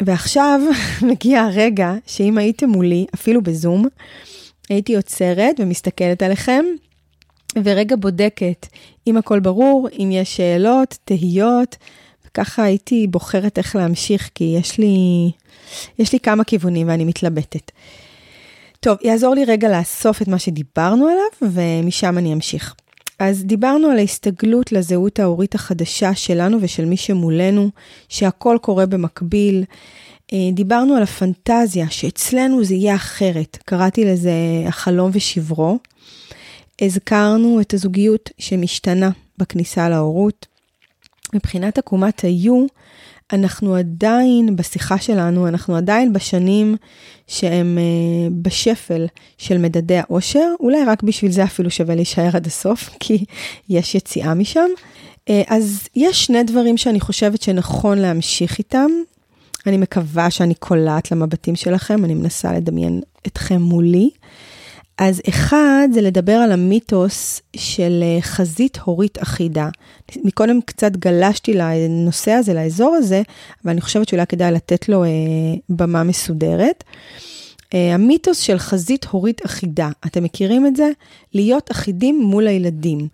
ועכשיו 0.00 0.60
מגיע 1.10 1.40
הרגע 1.40 1.94
שאם 2.06 2.38
הייתם 2.38 2.68
מולי, 2.68 3.06
אפילו 3.14 3.42
בזום, 3.42 3.86
הייתי 4.68 4.96
עוצרת 4.96 5.56
ומסתכלת 5.58 6.22
עליכם, 6.22 6.64
ורגע 7.64 7.96
בודקת 7.96 8.66
אם 9.06 9.16
הכל 9.16 9.40
ברור, 9.40 9.88
אם 9.98 10.10
יש 10.12 10.36
שאלות, 10.36 10.98
תהיות, 11.04 11.76
וככה 12.26 12.62
הייתי 12.62 13.06
בוחרת 13.06 13.58
איך 13.58 13.76
להמשיך, 13.76 14.30
כי 14.34 14.44
יש 14.58 14.78
לי, 14.78 15.30
יש 15.98 16.12
לי 16.12 16.20
כמה 16.20 16.44
כיוונים 16.44 16.88
ואני 16.88 17.04
מתלבטת. 17.04 17.70
טוב, 18.80 18.98
יעזור 19.02 19.34
לי 19.34 19.44
רגע 19.44 19.78
לאסוף 19.78 20.22
את 20.22 20.28
מה 20.28 20.38
שדיברנו 20.38 21.06
עליו, 21.06 21.52
ומשם 21.52 22.18
אני 22.18 22.32
אמשיך. 22.32 22.74
אז 23.20 23.44
דיברנו 23.44 23.88
על 23.88 23.98
ההסתגלות 23.98 24.72
לזהות 24.72 25.18
ההורית 25.18 25.54
החדשה 25.54 26.14
שלנו 26.14 26.58
ושל 26.60 26.84
מי 26.84 26.96
שמולנו, 26.96 27.70
שהכל 28.08 28.58
קורה 28.62 28.86
במקביל. 28.86 29.64
אה, 30.32 30.38
דיברנו 30.52 30.94
על 30.94 31.02
הפנטזיה, 31.02 31.90
שאצלנו 31.90 32.64
זה 32.64 32.74
יהיה 32.74 32.94
אחרת. 32.94 33.58
קראתי 33.64 34.04
לזה 34.04 34.32
החלום 34.66 35.10
ושברו. 35.14 35.78
הזכרנו 36.80 37.60
את 37.60 37.74
הזוגיות 37.74 38.30
שמשתנה 38.38 39.10
בכניסה 39.38 39.88
להורות. 39.88 40.46
מבחינת 41.34 41.78
עקומת 41.78 42.20
היו, 42.20 42.66
אנחנו 43.32 43.74
עדיין, 43.74 44.56
בשיחה 44.56 44.98
שלנו, 44.98 45.48
אנחנו 45.48 45.76
עדיין 45.76 46.12
בשנים 46.12 46.76
שהם 47.26 47.78
uh, 47.78 48.32
בשפל 48.42 49.06
של 49.38 49.58
מדדי 49.58 49.98
האושר, 49.98 50.48
אולי 50.60 50.84
רק 50.84 51.02
בשביל 51.02 51.30
זה 51.30 51.44
אפילו 51.44 51.70
שווה 51.70 51.94
להישאר 51.94 52.30
עד 52.36 52.46
הסוף, 52.46 52.90
כי 53.00 53.24
יש 53.68 53.94
יציאה 53.94 54.34
משם. 54.34 54.68
Uh, 55.16 55.32
אז 55.46 55.88
יש 55.96 56.24
שני 56.26 56.42
דברים 56.42 56.76
שאני 56.76 57.00
חושבת 57.00 57.42
שנכון 57.42 57.98
להמשיך 57.98 58.58
איתם. 58.58 58.90
אני 59.66 59.76
מקווה 59.76 60.30
שאני 60.30 60.54
קולעת 60.54 61.10
למבטים 61.10 61.56
שלכם, 61.56 62.04
אני 62.04 62.14
מנסה 62.14 62.52
לדמיין 62.52 63.00
אתכם 63.26 63.62
מולי. 63.62 64.10
אז 65.00 65.20
אחד 65.28 65.88
זה 65.94 66.00
לדבר 66.00 66.32
על 66.32 66.52
המיתוס 66.52 67.42
של 67.56 68.02
אה, 68.02 68.22
חזית 68.22 68.78
הורית 68.84 69.22
אחידה. 69.22 69.68
מקודם 70.24 70.60
קצת 70.60 70.92
גלשתי 70.96 71.54
לנושא 71.54 72.30
הזה, 72.30 72.54
לאזור 72.54 72.94
הזה, 72.94 73.22
אבל 73.64 73.72
אני 73.72 73.80
חושבת 73.80 74.08
שאולי 74.08 74.26
כדאי 74.26 74.52
לתת 74.52 74.88
לו 74.88 75.04
אה, 75.04 75.08
במה 75.68 76.02
מסודרת. 76.02 76.84
אה, 77.74 77.94
המיתוס 77.94 78.40
של 78.40 78.58
חזית 78.58 79.04
הורית 79.04 79.44
אחידה, 79.46 79.88
אתם 80.06 80.24
מכירים 80.24 80.66
את 80.66 80.76
זה? 80.76 80.90
להיות 81.34 81.70
אחידים 81.70 82.20
מול 82.20 82.46
הילדים. 82.46 83.08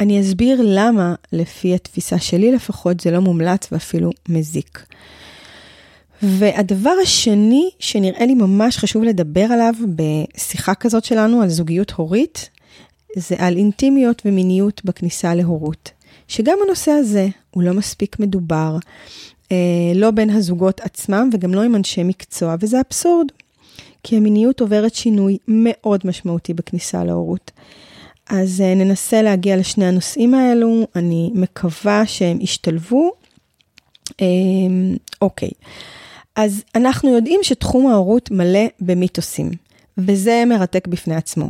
אני 0.00 0.20
אסביר 0.20 0.60
למה, 0.64 1.14
לפי 1.32 1.74
התפיסה 1.74 2.18
שלי 2.18 2.52
לפחות, 2.52 3.00
זה 3.00 3.10
לא 3.10 3.20
מומלץ 3.20 3.68
ואפילו 3.72 4.10
מזיק. 4.28 4.86
והדבר 6.22 6.92
השני 7.02 7.70
שנראה 7.78 8.26
לי 8.26 8.34
ממש 8.34 8.78
חשוב 8.78 9.02
לדבר 9.04 9.44
עליו 9.44 9.74
בשיחה 9.96 10.74
כזאת 10.74 11.04
שלנו 11.04 11.42
על 11.42 11.48
זוגיות 11.48 11.90
הורית, 11.90 12.50
זה 13.16 13.34
על 13.38 13.56
אינטימיות 13.56 14.22
ומיניות 14.24 14.84
בכניסה 14.84 15.34
להורות. 15.34 15.90
שגם 16.28 16.58
הנושא 16.64 16.90
הזה 16.90 17.28
הוא 17.50 17.62
לא 17.62 17.72
מספיק 17.74 18.20
מדובר, 18.20 18.76
אה, 19.52 19.56
לא 19.94 20.10
בין 20.10 20.30
הזוגות 20.30 20.80
עצמם 20.80 21.30
וגם 21.32 21.54
לא 21.54 21.62
עם 21.62 21.74
אנשי 21.74 22.02
מקצוע, 22.02 22.54
וזה 22.60 22.80
אבסורד. 22.88 23.26
כי 24.02 24.16
המיניות 24.16 24.60
עוברת 24.60 24.94
שינוי 24.94 25.38
מאוד 25.48 26.00
משמעותי 26.04 26.54
בכניסה 26.54 27.04
להורות. 27.04 27.50
אז 28.30 28.60
אה, 28.60 28.74
ננסה 28.74 29.22
להגיע 29.22 29.56
לשני 29.56 29.86
הנושאים 29.86 30.34
האלו, 30.34 30.86
אני 30.96 31.30
מקווה 31.34 32.06
שהם 32.06 32.40
ישתלבו. 32.40 33.12
אה, 34.20 34.26
אוקיי. 35.22 35.50
אז 36.38 36.62
אנחנו 36.74 37.14
יודעים 37.14 37.40
שתחום 37.42 37.90
ההורות 37.90 38.30
מלא 38.30 38.66
במיתוסים, 38.80 39.50
וזה 39.98 40.42
מרתק 40.46 40.86
בפני 40.86 41.14
עצמו. 41.14 41.48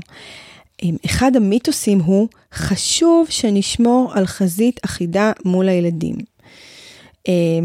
אחד 1.06 1.36
המיתוסים 1.36 2.00
הוא, 2.00 2.28
חשוב 2.54 3.26
שנשמור 3.30 4.12
על 4.14 4.26
חזית 4.26 4.80
אחידה 4.84 5.32
מול 5.44 5.68
הילדים. 5.68 6.14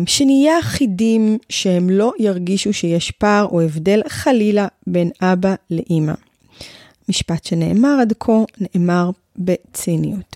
שנהיה 0.05 0.59
אחידים, 0.59 1.37
שהם 1.49 1.89
לא 1.89 2.11
ירגישו 2.19 2.73
שיש 2.73 3.11
פער 3.11 3.45
או 3.45 3.61
הבדל 3.61 4.01
חלילה 4.07 4.67
בין 4.87 5.11
אבא 5.21 5.55
לאימא. 5.69 6.13
משפט 7.09 7.45
שנאמר 7.45 7.97
עד 8.01 8.13
כה, 8.19 8.43
נאמר 8.59 9.09
בציניות. 9.37 10.35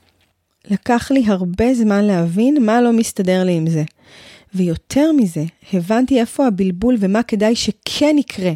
לקח 0.72 1.12
לי 1.12 1.24
הרבה 1.28 1.74
זמן 1.74 2.04
להבין 2.04 2.66
מה 2.66 2.82
לא 2.82 2.94
מסתדר 2.94 3.44
לי 3.44 3.54
עם 3.54 3.70
זה. 3.70 3.84
ויותר 4.56 5.12
מזה, 5.12 5.44
הבנתי 5.74 6.20
איפה 6.20 6.48
הבלבול 6.48 6.96
ומה 7.00 7.24
כדאי 7.24 7.56
שכן 7.56 8.16
יקרה 8.20 8.52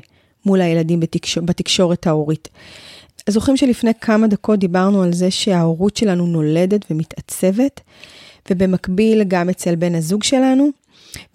מול 0.45 0.61
הילדים 0.61 0.99
בתקשור, 0.99 1.43
בתקשורת 1.43 2.07
ההורית. 2.07 2.47
זוכרים 3.29 3.57
שלפני 3.57 3.91
כמה 4.01 4.27
דקות 4.27 4.59
דיברנו 4.59 5.03
על 5.03 5.13
זה 5.13 5.31
שההורות 5.31 5.97
שלנו 5.97 6.25
נולדת 6.25 6.85
ומתעצבת, 6.91 7.81
ובמקביל 8.49 9.23
גם 9.23 9.49
אצל 9.49 9.75
בן 9.75 9.95
הזוג 9.95 10.23
שלנו, 10.23 10.69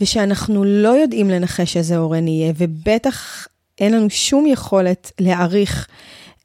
ושאנחנו 0.00 0.64
לא 0.64 0.88
יודעים 0.88 1.30
לנחש 1.30 1.76
איזה 1.76 1.96
הורה 1.96 2.20
נהיה, 2.20 2.52
ובטח 2.56 3.48
אין 3.78 3.92
לנו 3.92 4.10
שום 4.10 4.46
יכולת 4.46 5.12
להעריך 5.20 5.86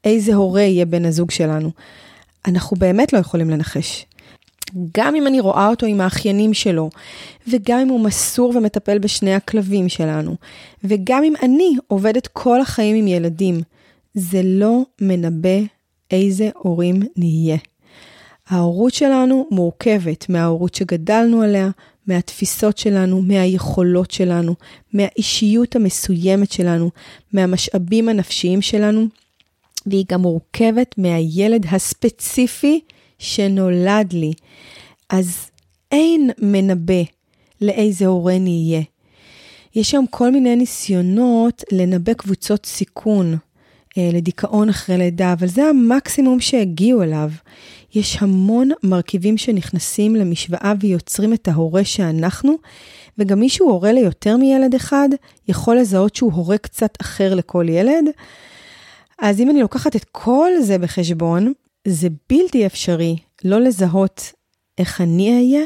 איזה 0.04 0.34
הורה 0.34 0.62
יהיה 0.62 0.84
בן 0.84 1.04
הזוג 1.04 1.30
שלנו. 1.30 1.70
אנחנו 2.46 2.76
באמת 2.76 3.12
לא 3.12 3.18
יכולים 3.18 3.50
לנחש. 3.50 4.06
גם 4.96 5.14
אם 5.14 5.26
אני 5.26 5.40
רואה 5.40 5.68
אותו 5.68 5.86
עם 5.86 6.00
האחיינים 6.00 6.54
שלו, 6.54 6.90
וגם 7.48 7.78
אם 7.78 7.88
הוא 7.88 8.00
מסור 8.00 8.56
ומטפל 8.56 8.98
בשני 8.98 9.34
הכלבים 9.34 9.88
שלנו, 9.88 10.36
וגם 10.84 11.24
אם 11.24 11.34
אני 11.42 11.74
עובדת 11.86 12.26
כל 12.26 12.60
החיים 12.60 12.96
עם 12.96 13.08
ילדים, 13.08 13.60
זה 14.14 14.40
לא 14.44 14.82
מנבא 15.00 15.58
איזה 16.10 16.50
הורים 16.54 17.02
נהיה. 17.16 17.56
ההורות 18.48 18.94
שלנו 18.94 19.46
מורכבת 19.50 20.28
מההורות 20.28 20.74
שגדלנו 20.74 21.42
עליה, 21.42 21.70
מהתפיסות 22.06 22.78
שלנו, 22.78 23.22
מהיכולות 23.22 24.10
שלנו, 24.10 24.54
מהאישיות 24.92 25.76
המסוימת 25.76 26.52
שלנו, 26.52 26.90
מהמשאבים 27.32 28.08
הנפשיים 28.08 28.62
שלנו, 28.62 29.06
והיא 29.86 30.04
גם 30.08 30.22
מורכבת 30.22 30.94
מהילד 30.98 31.66
הספציפי 31.70 32.80
שנולד 33.22 34.12
לי. 34.12 34.32
אז 35.10 35.50
אין 35.92 36.30
מנבא 36.38 37.02
לאיזה 37.60 38.06
הורה 38.06 38.38
נהיה. 38.38 38.82
יש 39.74 39.92
היום 39.92 40.06
כל 40.10 40.30
מיני 40.30 40.56
ניסיונות 40.56 41.64
לנבא 41.72 42.12
קבוצות 42.12 42.66
סיכון 42.66 43.36
אה, 43.98 44.10
לדיכאון 44.12 44.68
אחרי 44.68 44.98
לידה, 44.98 45.32
אבל 45.32 45.46
זה 45.46 45.64
המקסימום 45.64 46.40
שהגיעו 46.40 47.02
אליו. 47.02 47.30
יש 47.94 48.16
המון 48.20 48.70
מרכיבים 48.82 49.38
שנכנסים 49.38 50.16
למשוואה 50.16 50.72
ויוצרים 50.80 51.32
את 51.32 51.48
ההורה 51.48 51.84
שאנחנו, 51.84 52.56
וגם 53.18 53.40
מי 53.40 53.48
שהוא 53.48 53.70
הורה 53.70 53.92
ליותר 53.92 54.36
מילד 54.36 54.74
אחד, 54.74 55.08
יכול 55.48 55.76
לזהות 55.76 56.16
שהוא 56.16 56.32
הורה 56.32 56.58
קצת 56.58 56.94
אחר 57.00 57.34
לכל 57.34 57.66
ילד. 57.68 58.04
אז 59.18 59.40
אם 59.40 59.50
אני 59.50 59.60
לוקחת 59.60 59.96
את 59.96 60.04
כל 60.12 60.50
זה 60.60 60.78
בחשבון, 60.78 61.52
זה 61.88 62.08
בלתי 62.28 62.66
אפשרי 62.66 63.16
לא 63.44 63.60
לזהות 63.60 64.32
איך 64.78 65.00
אני 65.00 65.36
אהיה, 65.36 65.64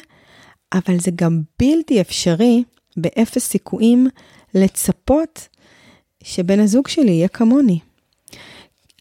אבל 0.75 0.99
זה 1.01 1.11
גם 1.15 1.43
בלתי 1.59 2.01
אפשרי 2.01 2.65
באפס 2.97 3.49
סיכויים 3.49 4.07
לצפות 4.55 5.49
שבן 6.23 6.61
הזוג 6.61 6.89
שלי 6.89 7.11
יהיה 7.11 7.29
כמוני. 7.29 7.79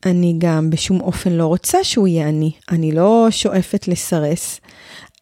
אני 0.06 0.36
גם 0.38 0.70
בשום 0.70 1.02
אופן 1.02 1.32
לא 1.32 1.46
רוצה 1.46 1.84
שהוא 1.84 2.08
יהיה 2.08 2.30
אני, 2.30 2.52
אני 2.72 2.92
לא 2.92 3.28
שואפת 3.30 3.88
לסרס, 3.88 4.60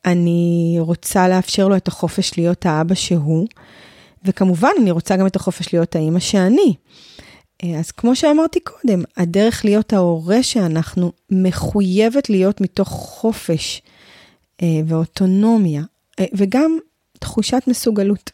אני 0.05 0.75
רוצה 0.79 1.27
לאפשר 1.27 1.67
לו 1.67 1.75
את 1.75 1.87
החופש 1.87 2.37
להיות 2.37 2.65
האבא 2.65 2.95
שהוא, 2.95 3.47
וכמובן 4.25 4.69
אני 4.81 4.91
רוצה 4.91 5.17
גם 5.17 5.27
את 5.27 5.35
החופש 5.35 5.73
להיות 5.73 5.95
האימא 5.95 6.19
שאני. 6.19 6.73
אז 7.79 7.91
כמו 7.91 8.15
שאמרתי 8.15 8.59
קודם, 8.59 9.03
הדרך 9.17 9.65
להיות 9.65 9.93
ההורה 9.93 10.43
שאנחנו 10.43 11.11
מחויבת 11.29 12.29
להיות 12.29 12.61
מתוך 12.61 12.89
חופש 12.89 13.81
אה, 14.61 14.67
ואוטונומיה, 14.87 15.83
אה, 16.19 16.25
וגם 16.33 16.77
תחושת 17.19 17.63
מסוגלות. 17.67 18.31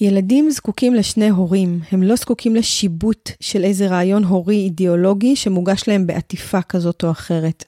ילדים 0.00 0.50
זקוקים 0.50 0.94
לשני 0.94 1.28
הורים, 1.28 1.80
הם 1.90 2.02
לא 2.02 2.16
זקוקים 2.16 2.56
לשיבוט 2.56 3.30
של 3.40 3.64
איזה 3.64 3.86
רעיון 3.86 4.24
הורי 4.24 4.56
אידיאולוגי 4.56 5.36
שמוגש 5.36 5.82
להם 5.88 6.06
בעטיפה 6.06 6.62
כזאת 6.62 7.04
או 7.04 7.10
אחרת. 7.10 7.64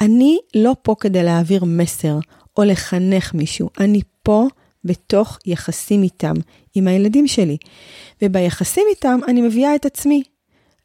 אני 0.00 0.38
לא 0.54 0.76
פה 0.82 0.94
כדי 1.00 1.22
להעביר 1.22 1.64
מסר 1.64 2.18
או 2.56 2.64
לחנך 2.64 3.34
מישהו, 3.34 3.70
אני 3.80 4.00
פה 4.22 4.46
בתוך 4.84 5.38
יחסים 5.46 6.02
איתם, 6.02 6.34
עם 6.76 6.88
הילדים 6.88 7.26
שלי. 7.26 7.56
וביחסים 8.22 8.84
איתם 8.90 9.20
אני 9.28 9.40
מביאה 9.40 9.74
את 9.74 9.86
עצמי. 9.86 10.22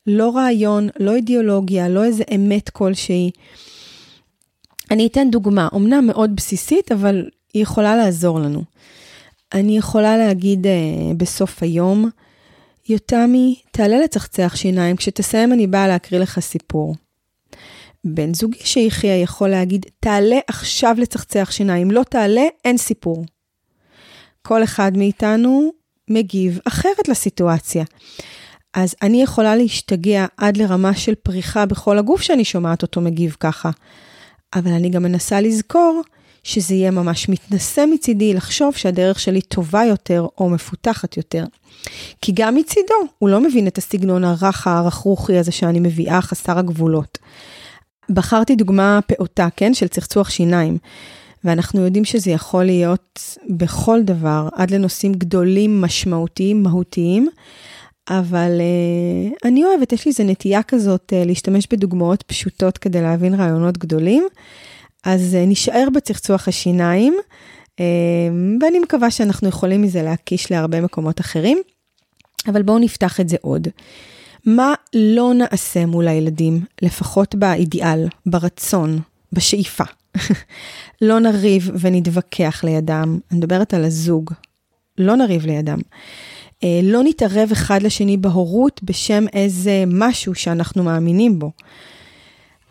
לא 0.07 0.35
רעיון, 0.35 0.89
לא 0.99 1.15
אידיאולוגיה, 1.15 1.89
לא 1.89 2.03
איזה 2.03 2.23
אמת 2.35 2.69
כלשהי. 2.69 3.31
אני 4.91 5.07
אתן 5.07 5.31
דוגמה, 5.31 5.67
אמנם 5.75 6.07
מאוד 6.07 6.35
בסיסית, 6.35 6.91
אבל 6.91 7.29
היא 7.53 7.63
יכולה 7.63 7.95
לעזור 7.95 8.39
לנו. 8.39 8.63
אני 9.53 9.77
יכולה 9.77 10.17
להגיד 10.17 10.65
uh, 10.65 10.69
בסוף 11.17 11.63
היום, 11.63 12.09
יותמי, 12.89 13.55
תעלה 13.71 13.99
לצחצח 13.99 14.55
שיניים, 14.55 14.95
כשתסיים 14.95 15.53
אני 15.53 15.67
באה 15.67 15.87
להקריא 15.87 16.19
לך 16.19 16.39
סיפור. 16.39 16.95
בן 18.03 18.33
זוגי 18.33 18.59
שיחיה 18.63 19.21
יכול 19.21 19.49
להגיד, 19.49 19.85
תעלה 19.99 20.39
עכשיו 20.47 20.95
לצחצח 20.99 21.51
שיניים, 21.51 21.91
לא 21.91 22.03
תעלה, 22.03 22.43
אין 22.65 22.77
סיפור. 22.77 23.25
כל 24.41 24.63
אחד 24.63 24.97
מאיתנו 24.97 25.71
מגיב 26.11 26.59
אחרת 26.65 27.07
לסיטואציה. 27.07 27.83
אז 28.73 28.95
אני 29.01 29.23
יכולה 29.23 29.55
להשתגע 29.55 30.25
עד 30.37 30.57
לרמה 30.57 30.95
של 30.95 31.15
פריחה 31.15 31.65
בכל 31.65 31.97
הגוף 31.97 32.21
שאני 32.21 32.45
שומעת 32.45 32.81
אותו 32.81 33.01
מגיב 33.01 33.35
ככה. 33.39 33.69
אבל 34.55 34.71
אני 34.71 34.89
גם 34.89 35.03
מנסה 35.03 35.41
לזכור 35.41 36.01
שזה 36.43 36.73
יהיה 36.73 36.91
ממש 36.91 37.29
מתנשא 37.29 37.85
מצידי 37.93 38.33
לחשוב 38.33 38.75
שהדרך 38.75 39.19
שלי 39.19 39.41
טובה 39.41 39.83
יותר 39.85 40.27
או 40.37 40.49
מפותחת 40.49 41.17
יותר. 41.17 41.45
כי 42.21 42.31
גם 42.35 42.55
מצידו, 42.55 42.95
הוא 43.17 43.29
לא 43.29 43.41
מבין 43.41 43.67
את 43.67 43.77
הסגנון 43.77 44.23
הרך 44.23 44.67
הרכרוכי 44.67 45.37
הזה 45.37 45.51
שאני 45.51 45.79
מביאה, 45.79 46.21
חסר 46.21 46.59
הגבולות. 46.59 47.17
בחרתי 48.09 48.55
דוגמה 48.55 48.99
פעוטה, 49.07 49.47
כן, 49.55 49.73
של 49.73 49.87
צחצוח 49.87 50.29
שיניים. 50.29 50.77
ואנחנו 51.43 51.81
יודעים 51.81 52.05
שזה 52.05 52.31
יכול 52.31 52.63
להיות 52.63 53.37
בכל 53.49 54.01
דבר, 54.03 54.49
עד 54.55 54.71
לנושאים 54.71 55.13
גדולים, 55.13 55.81
משמעותיים, 55.81 56.63
מהותיים. 56.63 57.29
אבל 58.09 58.51
uh, 58.59 59.47
אני 59.47 59.65
אוהבת, 59.65 59.93
יש 59.93 60.05
לי 60.05 60.09
איזה 60.09 60.23
נטייה 60.23 60.63
כזאת 60.63 61.13
uh, 61.13 61.27
להשתמש 61.27 61.67
בדוגמאות 61.71 62.23
פשוטות 62.23 62.77
כדי 62.77 63.01
להבין 63.01 63.33
רעיונות 63.33 63.77
גדולים. 63.77 64.23
אז 65.03 65.37
uh, 65.39 65.49
נשאר 65.49 65.87
בצחצוח 65.95 66.47
השיניים, 66.47 67.17
uh, 67.69 67.81
ואני 68.61 68.79
מקווה 68.79 69.11
שאנחנו 69.11 69.49
יכולים 69.49 69.81
מזה 69.81 70.01
להקיש 70.03 70.51
להרבה 70.51 70.81
מקומות 70.81 71.19
אחרים. 71.19 71.57
אבל 72.47 72.61
בואו 72.61 72.79
נפתח 72.79 73.19
את 73.19 73.29
זה 73.29 73.37
עוד. 73.41 73.67
מה 74.45 74.73
לא 74.93 75.33
נעשה 75.33 75.85
מול 75.85 76.07
הילדים, 76.07 76.65
לפחות 76.81 77.35
באידיאל, 77.35 78.07
ברצון, 78.25 78.99
בשאיפה? 79.33 79.83
לא 81.01 81.19
נריב 81.19 81.71
ונתווכח 81.79 82.63
לידם, 82.63 83.19
אני 83.31 83.39
מדברת 83.39 83.73
על 83.73 83.83
הזוג, 83.83 84.31
לא 84.97 85.15
נריב 85.15 85.45
לידם. 85.45 85.79
אה, 86.63 86.79
לא 86.83 87.03
נתערב 87.03 87.49
אחד 87.51 87.83
לשני 87.83 88.17
בהורות 88.17 88.83
בשם 88.83 89.25
איזה 89.33 89.83
משהו 89.87 90.35
שאנחנו 90.35 90.83
מאמינים 90.83 91.39
בו. 91.39 91.51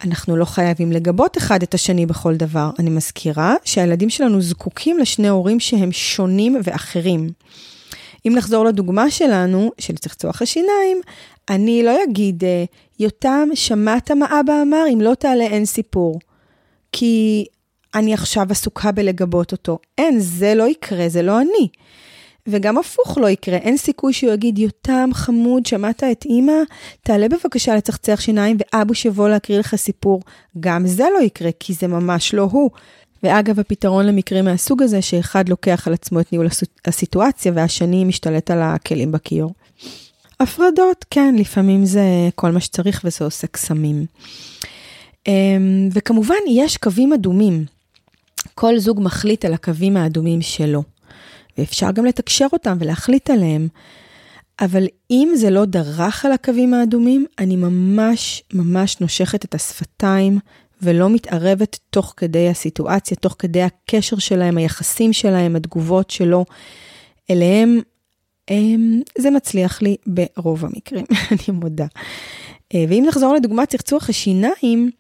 אנחנו 0.04 0.36
לא 0.36 0.44
חייבים 0.44 0.92
לגבות 0.92 1.38
אחד 1.38 1.62
את 1.62 1.74
השני 1.74 2.06
בכל 2.06 2.36
דבר. 2.36 2.70
אני 2.78 2.90
מזכירה 2.90 3.54
שהילדים 3.64 4.10
שלנו 4.10 4.40
זקוקים 4.40 4.98
לשני 4.98 5.28
הורים 5.28 5.60
שהם 5.60 5.92
שונים 5.92 6.56
ואחרים. 6.64 7.30
אם 8.26 8.32
נחזור 8.36 8.64
לדוגמה 8.64 9.10
שלנו, 9.10 9.70
של 9.78 9.96
צחצוח 9.96 10.42
השיניים, 10.42 11.00
אני 11.48 11.82
לא 11.82 11.98
אגיד, 12.04 12.44
אה, 12.44 12.64
יותם, 12.98 13.48
שמעת 13.54 14.10
מה 14.10 14.40
אבא 14.40 14.62
אמר? 14.62 14.84
אם 14.94 15.00
לא 15.00 15.14
תעלה 15.14 15.44
אין 15.44 15.64
סיפור. 15.64 16.18
כי 16.92 17.44
אני 17.94 18.14
עכשיו 18.14 18.46
עסוקה 18.50 18.92
בלגבות 18.92 19.52
אותו. 19.52 19.78
אין, 19.98 20.20
זה 20.20 20.54
לא 20.54 20.68
יקרה, 20.68 21.08
זה 21.08 21.22
לא 21.22 21.40
אני. 21.40 21.68
וגם 22.46 22.78
הפוך 22.78 23.18
לא 23.18 23.30
יקרה, 23.30 23.56
אין 23.56 23.76
סיכוי 23.76 24.12
שהוא 24.12 24.32
יגיד, 24.32 24.58
יותם 24.58 25.10
חמוד, 25.12 25.66
שמעת 25.66 26.04
את 26.04 26.24
אימא? 26.24 26.52
תעלה 27.02 27.26
בבקשה 27.28 27.74
לצחצח 27.74 28.20
שיניים 28.20 28.56
ואבו 28.60 28.94
שבוא 28.94 29.28
להקריא 29.28 29.58
לך 29.58 29.76
סיפור. 29.76 30.20
גם 30.60 30.86
זה 30.86 31.04
לא 31.14 31.22
יקרה, 31.22 31.50
כי 31.60 31.74
זה 31.74 31.86
ממש 31.86 32.34
לא 32.34 32.48
הוא. 32.50 32.70
ואגב, 33.22 33.60
הפתרון 33.60 34.06
למקרים 34.06 34.44
מהסוג 34.44 34.82
הזה, 34.82 35.02
שאחד 35.02 35.48
לוקח 35.48 35.86
על 35.86 35.92
עצמו 35.92 36.20
את 36.20 36.32
ניהול 36.32 36.46
הסיטואציה 36.84 37.52
והשני 37.54 38.04
משתלט 38.04 38.50
על 38.50 38.62
הכלים 38.62 39.12
בכיור. 39.12 39.52
הפרדות, 40.40 41.04
כן, 41.10 41.34
לפעמים 41.38 41.84
זה 41.84 42.02
כל 42.34 42.50
מה 42.50 42.60
שצריך 42.60 43.00
וזה 43.04 43.24
עושה 43.24 43.46
קסמים. 43.46 44.06
אמ, 45.26 45.88
וכמובן, 45.92 46.34
יש 46.48 46.76
קווים 46.76 47.12
אדומים. 47.12 47.64
כל 48.54 48.78
זוג 48.78 49.00
מחליט 49.02 49.44
על 49.44 49.54
הקווים 49.54 49.96
האדומים 49.96 50.42
שלו. 50.42 50.82
ואפשר 51.58 51.90
גם 51.90 52.04
לתקשר 52.04 52.46
אותם 52.52 52.76
ולהחליט 52.80 53.30
עליהם. 53.30 53.68
אבל 54.60 54.86
אם 55.10 55.32
זה 55.34 55.50
לא 55.50 55.64
דרך 55.64 56.24
על 56.24 56.32
הקווים 56.32 56.74
האדומים, 56.74 57.26
אני 57.38 57.56
ממש 57.56 58.42
ממש 58.52 59.00
נושכת 59.00 59.44
את 59.44 59.54
השפתיים 59.54 60.38
ולא 60.82 61.10
מתערבת 61.10 61.78
תוך 61.90 62.14
כדי 62.16 62.48
הסיטואציה, 62.48 63.16
תוך 63.16 63.36
כדי 63.38 63.62
הקשר 63.62 64.18
שלהם, 64.18 64.58
היחסים 64.58 65.12
שלהם, 65.12 65.56
התגובות 65.56 66.10
שלו 66.10 66.44
אליהם. 67.30 67.80
אמ, 68.50 69.00
זה 69.18 69.30
מצליח 69.30 69.82
לי 69.82 69.96
ברוב 70.06 70.64
המקרים, 70.64 71.04
אני 71.30 71.58
מודה. 71.58 71.86
אה, 72.74 72.84
ואם 72.88 73.04
נחזור 73.08 73.34
לדוגמת 73.34 73.68
צחצוח 73.68 74.08
השיניים, 74.08 74.90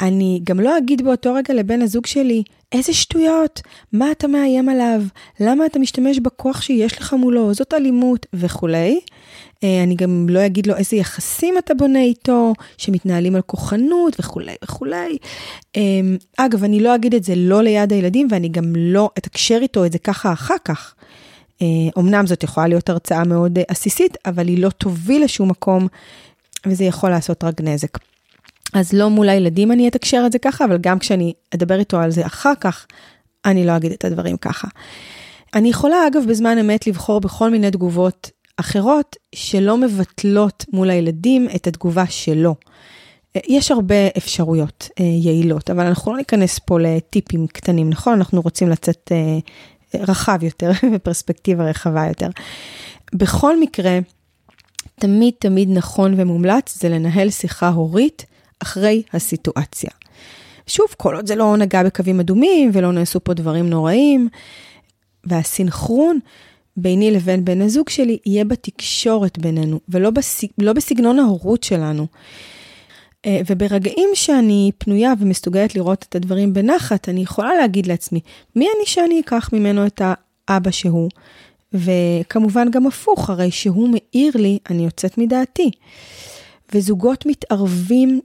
אני 0.00 0.40
גם 0.44 0.60
לא 0.60 0.78
אגיד 0.78 1.02
באותו 1.02 1.34
רגע 1.34 1.54
לבן 1.54 1.82
הזוג 1.82 2.06
שלי, 2.06 2.42
איזה 2.72 2.92
שטויות, 2.92 3.60
מה 3.92 4.10
אתה 4.10 4.28
מאיים 4.28 4.68
עליו, 4.68 5.02
למה 5.40 5.66
אתה 5.66 5.78
משתמש 5.78 6.18
בכוח 6.18 6.62
שיש 6.62 6.98
לך 6.98 7.12
מולו, 7.12 7.54
זאת 7.54 7.74
אלימות 7.74 8.26
וכולי. 8.34 9.00
אה, 9.64 9.82
אני 9.82 9.94
גם 9.94 10.26
לא 10.28 10.46
אגיד 10.46 10.66
לו 10.66 10.76
איזה 10.76 10.96
יחסים 10.96 11.58
אתה 11.58 11.74
בונה 11.74 12.00
איתו, 12.00 12.52
שמתנהלים 12.76 13.34
על 13.34 13.42
כוחנות 13.42 14.16
וכולי 14.20 14.54
וכולי. 14.64 15.18
אה, 15.76 15.82
אגב, 16.36 16.64
אני 16.64 16.80
לא 16.80 16.94
אגיד 16.94 17.14
את 17.14 17.24
זה 17.24 17.34
לא 17.36 17.62
ליד 17.62 17.92
הילדים, 17.92 18.28
ואני 18.30 18.48
גם 18.48 18.72
לא 18.76 19.10
אתקשר 19.18 19.58
איתו 19.62 19.84
את 19.84 19.92
זה 19.92 19.98
ככה 19.98 20.32
אחר 20.32 20.56
כך. 20.64 20.94
אמנם 21.98 22.26
זאת 22.26 22.42
יכולה 22.42 22.66
להיות 22.66 22.88
הרצאה 22.88 23.24
מאוד 23.24 23.58
עסיסית, 23.68 24.16
אבל 24.26 24.48
היא 24.48 24.62
לא 24.62 24.68
תוביל 24.68 25.24
לשום 25.24 25.48
מקום, 25.48 25.88
וזה 26.66 26.84
יכול 26.84 27.10
לעשות 27.10 27.44
רק 27.44 27.60
נזק. 27.60 28.09
אז 28.74 28.92
לא 28.92 29.10
מול 29.10 29.28
הילדים 29.28 29.72
אני 29.72 29.88
אתקשר 29.88 30.22
את 30.26 30.32
זה 30.32 30.38
ככה, 30.38 30.64
אבל 30.64 30.78
גם 30.80 30.98
כשאני 30.98 31.32
אדבר 31.54 31.78
איתו 31.78 32.00
על 32.00 32.10
זה 32.10 32.26
אחר 32.26 32.52
כך, 32.60 32.86
אני 33.44 33.66
לא 33.66 33.76
אגיד 33.76 33.92
את 33.92 34.04
הדברים 34.04 34.36
ככה. 34.36 34.68
אני 35.54 35.68
יכולה, 35.68 35.96
אגב, 36.06 36.22
בזמן 36.28 36.58
אמת 36.58 36.86
לבחור 36.86 37.20
בכל 37.20 37.50
מיני 37.50 37.70
תגובות 37.70 38.30
אחרות 38.56 39.16
שלא 39.34 39.76
מבטלות 39.76 40.64
מול 40.72 40.90
הילדים 40.90 41.48
את 41.56 41.66
התגובה 41.66 42.06
שלו. 42.06 42.54
יש 43.34 43.70
הרבה 43.70 43.94
אפשרויות 44.16 44.88
אה, 45.00 45.04
יעילות, 45.04 45.70
אבל 45.70 45.86
אנחנו 45.86 46.12
לא 46.12 46.18
ניכנס 46.18 46.58
פה 46.58 46.80
לטיפים 46.80 47.46
קטנים, 47.46 47.90
נכון? 47.90 48.12
אנחנו 48.14 48.40
רוצים 48.40 48.68
לצאת 48.68 49.12
אה, 49.12 49.38
רחב 50.00 50.38
יותר, 50.42 50.70
בפרספקטיבה 50.94 51.64
רחבה 51.64 52.06
יותר. 52.06 52.28
בכל 53.12 53.60
מקרה, 53.60 53.98
תמיד 54.94 55.34
תמיד 55.38 55.68
נכון 55.70 56.14
ומומלץ 56.16 56.78
זה 56.80 56.88
לנהל 56.88 57.30
שיחה 57.30 57.68
הורית 57.68 58.26
אחרי 58.62 59.02
הסיטואציה. 59.12 59.90
שוב, 60.66 60.86
כל 60.96 61.16
עוד 61.16 61.26
זה 61.26 61.34
לא 61.34 61.56
נגע 61.56 61.82
בקווים 61.82 62.20
אדומים 62.20 62.70
ולא 62.72 62.92
נעשו 62.92 63.24
פה 63.24 63.34
דברים 63.34 63.70
נוראים, 63.70 64.28
והסינכרון 65.24 66.18
ביני 66.76 67.10
לבין 67.10 67.44
בן 67.44 67.62
הזוג 67.62 67.88
שלי 67.88 68.18
יהיה 68.26 68.44
בתקשורת 68.44 69.38
בינינו, 69.38 69.80
ולא 69.88 70.10
בסג, 70.10 70.46
לא 70.58 70.72
בסגנון 70.72 71.18
ההורות 71.18 71.62
שלנו. 71.62 72.06
אה, 73.26 73.40
וברגעים 73.46 74.08
שאני 74.14 74.70
פנויה 74.78 75.12
ומסוגלת 75.18 75.74
לראות 75.74 76.06
את 76.08 76.16
הדברים 76.16 76.52
בנחת, 76.52 77.08
אני 77.08 77.20
יכולה 77.20 77.54
להגיד 77.54 77.86
לעצמי, 77.86 78.20
מי 78.56 78.66
אני 78.76 78.86
שאני 78.86 79.20
אקח 79.20 79.50
ממנו 79.52 79.86
את 79.86 80.02
האבא 80.48 80.70
שהוא? 80.70 81.10
וכמובן 81.72 82.70
גם 82.70 82.86
הפוך, 82.86 83.30
הרי 83.30 83.50
שהוא 83.50 83.88
מאיר 83.88 84.32
לי, 84.34 84.58
אני 84.70 84.84
יוצאת 84.84 85.18
מדעתי. 85.18 85.70
וזוגות 86.74 87.26
מתערבים 87.26 88.20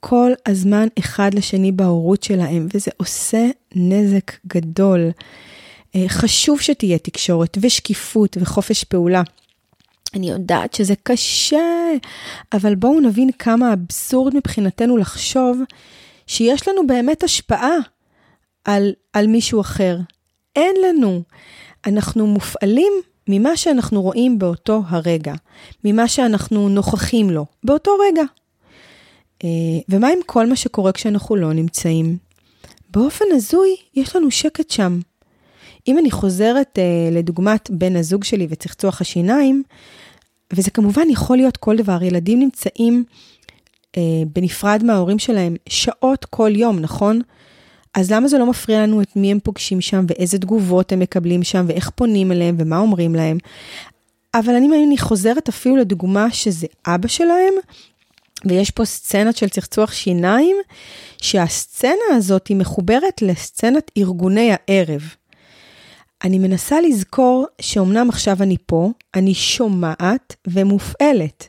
כל 0.00 0.32
הזמן 0.46 0.88
אחד 0.98 1.34
לשני 1.34 1.72
בהורות 1.72 2.22
שלהם, 2.22 2.66
וזה 2.74 2.90
עושה 2.96 3.46
נזק 3.74 4.32
גדול. 4.46 5.10
אה, 5.96 6.04
חשוב 6.08 6.60
שתהיה 6.60 6.98
תקשורת 6.98 7.58
ושקיפות 7.60 8.36
וחופש 8.40 8.84
פעולה. 8.84 9.22
אני 10.14 10.30
יודעת 10.30 10.74
שזה 10.74 10.94
קשה, 11.02 11.90
אבל 12.52 12.74
בואו 12.74 13.00
נבין 13.00 13.32
כמה 13.32 13.72
אבסורד 13.72 14.36
מבחינתנו 14.36 14.96
לחשוב 14.96 15.60
שיש 16.26 16.68
לנו 16.68 16.86
באמת 16.86 17.22
השפעה 17.22 17.76
על, 18.64 18.92
על 19.12 19.26
מישהו 19.26 19.60
אחר. 19.60 19.98
אין 20.56 20.74
לנו. 20.88 21.22
אנחנו 21.86 22.26
מופעלים 22.26 22.92
ממה 23.28 23.56
שאנחנו 23.56 24.02
רואים 24.02 24.38
באותו 24.38 24.82
הרגע, 24.88 25.34
ממה 25.84 26.08
שאנחנו 26.08 26.68
נוכחים 26.68 27.30
לו, 27.30 27.46
באותו 27.64 27.90
רגע. 28.08 28.22
אה, 29.44 29.48
ומה 29.88 30.08
עם 30.08 30.18
כל 30.26 30.46
מה 30.46 30.56
שקורה 30.56 30.92
כשאנחנו 30.92 31.36
לא 31.36 31.52
נמצאים? 31.52 32.16
באופן 32.90 33.24
הזוי, 33.32 33.76
יש 33.94 34.16
לנו 34.16 34.30
שקט 34.30 34.70
שם. 34.70 35.00
אם 35.88 35.98
אני 35.98 36.10
חוזרת 36.10 36.78
אה, 36.78 37.08
לדוגמת 37.12 37.70
בן 37.70 37.96
הזוג 37.96 38.24
שלי 38.24 38.46
וצחצוח 38.50 39.00
השיניים, 39.00 39.62
וזה 40.52 40.70
כמובן 40.70 41.10
יכול 41.10 41.36
להיות 41.36 41.56
כל 41.56 41.76
דבר, 41.76 42.02
ילדים 42.02 42.40
נמצאים 42.40 43.04
אה, 43.96 44.22
בנפרד 44.34 44.84
מההורים 44.84 45.18
שלהם 45.18 45.56
שעות 45.68 46.24
כל 46.24 46.50
יום, 46.54 46.78
נכון? 46.78 47.20
אז 47.94 48.12
למה 48.12 48.28
זה 48.28 48.38
לא 48.38 48.46
מפריע 48.46 48.82
לנו 48.82 49.02
את 49.02 49.16
מי 49.16 49.30
הם 49.30 49.40
פוגשים 49.40 49.80
שם, 49.80 50.04
ואיזה 50.08 50.38
תגובות 50.38 50.92
הם 50.92 50.98
מקבלים 51.00 51.42
שם, 51.42 51.64
ואיך 51.68 51.90
פונים 51.90 52.32
אליהם, 52.32 52.56
ומה 52.58 52.78
אומרים 52.78 53.14
להם? 53.14 53.38
אבל 54.34 54.54
אני, 54.54 54.84
אני 54.86 54.98
חוזרת 54.98 55.48
אפילו 55.48 55.76
לדוגמה 55.76 56.30
שזה 56.30 56.66
אבא 56.86 57.08
שלהם, 57.08 57.54
ויש 58.44 58.70
פה 58.70 58.84
סצנות 58.84 59.36
של 59.36 59.48
צחצוח 59.48 59.92
שיניים, 59.92 60.56
שהסצנה 61.22 62.10
הזאת 62.10 62.46
היא 62.46 62.56
מחוברת 62.56 63.22
לסצנת 63.22 63.90
ארגוני 63.98 64.50
הערב. 64.52 65.02
אני 66.24 66.38
מנסה 66.38 66.80
לזכור 66.80 67.46
שאומנם 67.60 68.08
עכשיו 68.08 68.42
אני 68.42 68.56
פה, 68.66 68.90
אני 69.14 69.34
שומעת 69.34 70.36
ומופעלת. 70.46 71.48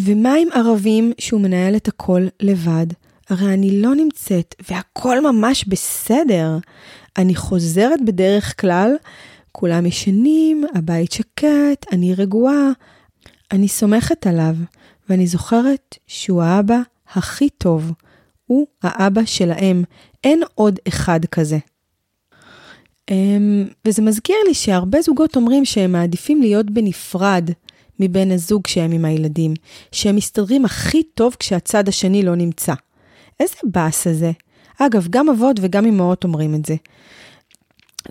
ומה 0.00 0.34
עם 0.34 0.48
ערבים 0.54 1.12
שהוא 1.18 1.40
מנהל 1.40 1.76
את 1.76 1.88
הכל 1.88 2.26
לבד? 2.40 2.86
הרי 3.28 3.54
אני 3.54 3.82
לא 3.82 3.94
נמצאת 3.94 4.54
והכל 4.70 5.20
ממש 5.20 5.64
בסדר. 5.68 6.58
אני 7.16 7.34
חוזרת 7.34 8.04
בדרך 8.04 8.60
כלל, 8.60 8.96
כולם 9.52 9.86
ישנים, 9.86 10.64
הבית 10.74 11.12
שקט, 11.12 11.86
אני 11.92 12.14
רגועה. 12.14 12.68
אני 13.52 13.68
סומכת 13.68 14.26
עליו, 14.26 14.54
ואני 15.08 15.26
זוכרת 15.26 15.98
שהוא 16.06 16.42
האבא 16.42 16.78
הכי 17.14 17.48
טוב. 17.48 17.92
הוא 18.46 18.66
האבא 18.82 19.24
שלהם, 19.24 19.84
אין 20.24 20.42
עוד 20.54 20.78
אחד 20.88 21.24
כזה. 21.24 21.58
אמ, 23.10 23.64
וזה 23.84 24.02
מזכיר 24.02 24.36
לי 24.46 24.54
שהרבה 24.54 25.02
זוגות 25.02 25.36
אומרים 25.36 25.64
שהם 25.64 25.92
מעדיפים 25.92 26.40
להיות 26.40 26.70
בנפרד 26.70 27.50
מבן 28.00 28.30
הזוג 28.30 28.66
שהם 28.66 28.92
עם 28.92 29.04
הילדים, 29.04 29.54
שהם 29.92 30.16
מסתדרים 30.16 30.64
הכי 30.64 31.02
טוב 31.02 31.36
כשהצד 31.38 31.88
השני 31.88 32.22
לא 32.22 32.34
נמצא. 32.34 32.74
איזה 33.40 33.54
באס 33.64 34.06
הזה. 34.06 34.32
אגב, 34.78 35.06
גם 35.10 35.28
אבות 35.28 35.56
וגם 35.62 35.86
אמהות 35.86 36.24
אומרים 36.24 36.54
את 36.54 36.66
זה. 36.66 36.74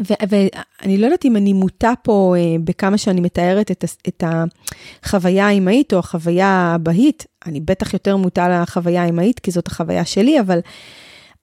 ואני 0.02 0.98
לא 0.98 1.06
יודעת 1.06 1.26
אם 1.26 1.36
אני 1.36 1.54
מוטה 1.54 1.94
פה 2.04 2.36
אה, 2.38 2.56
בכמה 2.64 2.98
שאני 2.98 3.22
מתארת 3.22 3.72
את, 3.72 3.86
את 4.08 4.24
החוויה 5.04 5.48
האמהית 5.48 5.94
או 5.94 6.00
החוויה 6.00 6.48
האבהית, 6.48 7.26
אני 7.46 7.60
בטח 7.60 7.94
יותר 7.94 8.18
מוטה 8.18 8.62
לחוויה 8.62 9.04
האמהית, 9.04 9.40
כי 9.40 9.52
זאת 9.52 9.68
החוויה 9.68 10.06
שלי, 10.06 10.40
אבל 10.40 10.60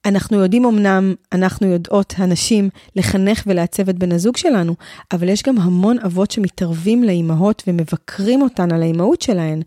אנחנו 0.05 0.39
יודעים 0.39 0.65
אמנם, 0.65 1.13
אנחנו 1.31 1.67
יודעות, 1.67 2.13
הנשים, 2.17 2.69
לחנך 2.95 3.43
ולעצב 3.47 3.89
את 3.89 3.97
בן 3.99 4.11
הזוג 4.11 4.37
שלנו, 4.37 4.75
אבל 5.11 5.29
יש 5.29 5.43
גם 5.43 5.59
המון 5.59 5.99
אבות 5.99 6.31
שמתערבים 6.31 7.03
לאימהות 7.03 7.63
ומבקרים 7.67 8.41
אותן 8.41 8.71
על 8.71 8.81
האימהות 8.81 9.21
שלהן. 9.21 9.61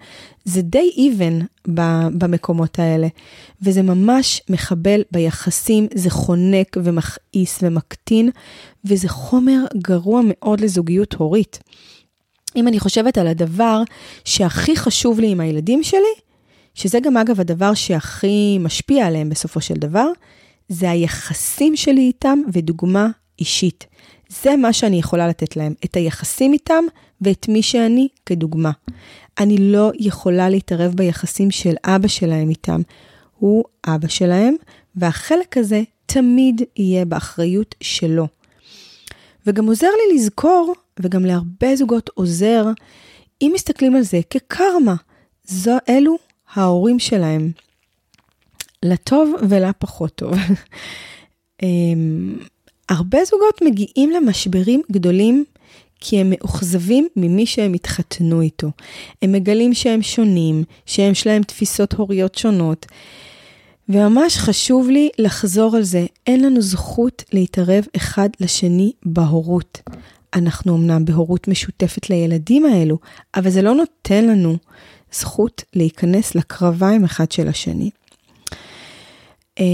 זה 0.45 0.63
די 0.63 0.91
even 0.97 1.45
במקומות 2.19 2.79
האלה, 2.79 3.09
וזה 3.63 3.83
ממש 3.83 4.43
מחבל 4.51 5.03
ביחסים, 5.11 5.87
זה 5.95 6.11
חונק 6.11 6.77
ומכעיס 6.83 7.59
ומקטין, 7.63 8.31
וזה 8.85 9.09
חומר 9.09 9.65
גרוע 9.77 10.21
מאוד 10.25 10.61
לזוגיות 10.61 11.15
הורית. 11.15 11.59
אם 12.57 12.69
אני 12.69 12.81
חושבת 12.81 13.19
על 13.19 13.27
הדבר 13.27 13.83
שהכי 14.25 14.77
חשוב 14.77 15.21
לי 15.21 15.31
עם 15.31 15.41
הילדים 15.41 15.83
שלי, 15.83 16.15
שזה 16.75 17.01
גם 17.01 17.17
אגב 17.17 17.41
הדבר 17.41 17.75
שהכי 17.75 18.59
משפיע 18.61 19.07
עליהם 19.07 19.29
בסופו 19.29 19.61
של 19.61 19.75
דבר, 19.75 20.07
זה 20.69 20.91
היחסים 20.91 21.77
שלי 21.77 22.01
איתם 22.01 22.39
ודוגמה 22.53 23.09
אישית. 23.39 23.87
זה 24.29 24.57
מה 24.57 24.73
שאני 24.73 24.99
יכולה 24.99 25.29
לתת 25.29 25.57
להם, 25.57 25.75
את 25.85 25.97
היחסים 25.97 26.53
איתם 26.53 26.85
ואת 27.21 27.49
מי 27.49 27.63
שאני 27.63 28.09
כדוגמה. 28.27 28.71
אני 29.41 29.57
לא 29.59 29.91
יכולה 29.99 30.49
להתערב 30.49 30.95
ביחסים 30.95 31.51
של 31.51 31.75
אבא 31.85 32.09
שלהם 32.09 32.51
איתם. 32.51 32.81
הוא 33.39 33.65
אבא 33.87 34.09
שלהם, 34.09 34.55
והחלק 34.97 35.57
הזה 35.57 35.83
תמיד 36.07 36.63
יהיה 36.77 37.05
באחריות 37.05 37.75
שלו. 37.81 38.27
וגם 39.47 39.67
עוזר 39.67 39.87
לי 39.87 40.15
לזכור, 40.15 40.75
וגם 41.01 41.25
להרבה 41.25 41.77
זוגות 41.77 42.11
עוזר, 42.15 42.67
אם 43.43 43.53
מסתכלים 43.55 43.97
על 43.97 44.03
זה 44.03 44.21
כקרמה, 44.31 44.95
זו, 45.45 45.77
אלו 45.89 46.19
ההורים 46.55 46.99
שלהם, 46.99 47.51
לטוב 48.83 49.35
ולפחות 49.49 50.15
טוב. 50.15 50.35
אמ, 51.63 52.39
הרבה 52.89 53.19
זוגות 53.25 53.63
מגיעים 53.63 54.11
למשברים 54.11 54.83
גדולים 54.93 55.45
כי 56.01 56.21
הם 56.21 56.31
מאוכזבים 56.31 57.09
ממי 57.17 57.47
שהם 57.47 57.73
התחתנו 57.73 58.41
איתו. 58.41 58.71
הם 59.23 59.33
מגלים 59.33 59.75
שהם 59.75 60.03
שונים, 60.03 60.65
שיש 60.87 61.27
להם 61.27 61.43
תפיסות 61.43 61.93
הוריות 61.93 62.35
שונות. 62.35 62.87
וממש 63.89 64.37
חשוב 64.39 64.91
לי 64.91 65.09
לחזור 65.19 65.77
על 65.77 65.83
זה, 65.83 66.07
אין 66.27 66.45
לנו 66.45 66.63
זכות 66.63 67.25
להתערב 67.33 67.85
אחד 67.97 68.29
לשני 68.41 68.93
בהורות. 69.05 69.83
אנחנו 70.35 70.77
אמנם 70.77 71.05
בהורות 71.05 71.49
משותפת 71.49 72.11
לילדים 72.11 72.67
האלו, 72.67 72.99
אבל 73.35 73.51
זה 73.51 73.63
לא 73.63 73.75
נותן 73.75 74.25
לנו 74.25 74.57
זכות 75.13 75.63
להיכנס 75.75 76.35
לקרביים 76.35 77.05
אחד 77.05 77.33
של 77.33 77.49
השני. 77.49 77.91
אה, 79.61 79.65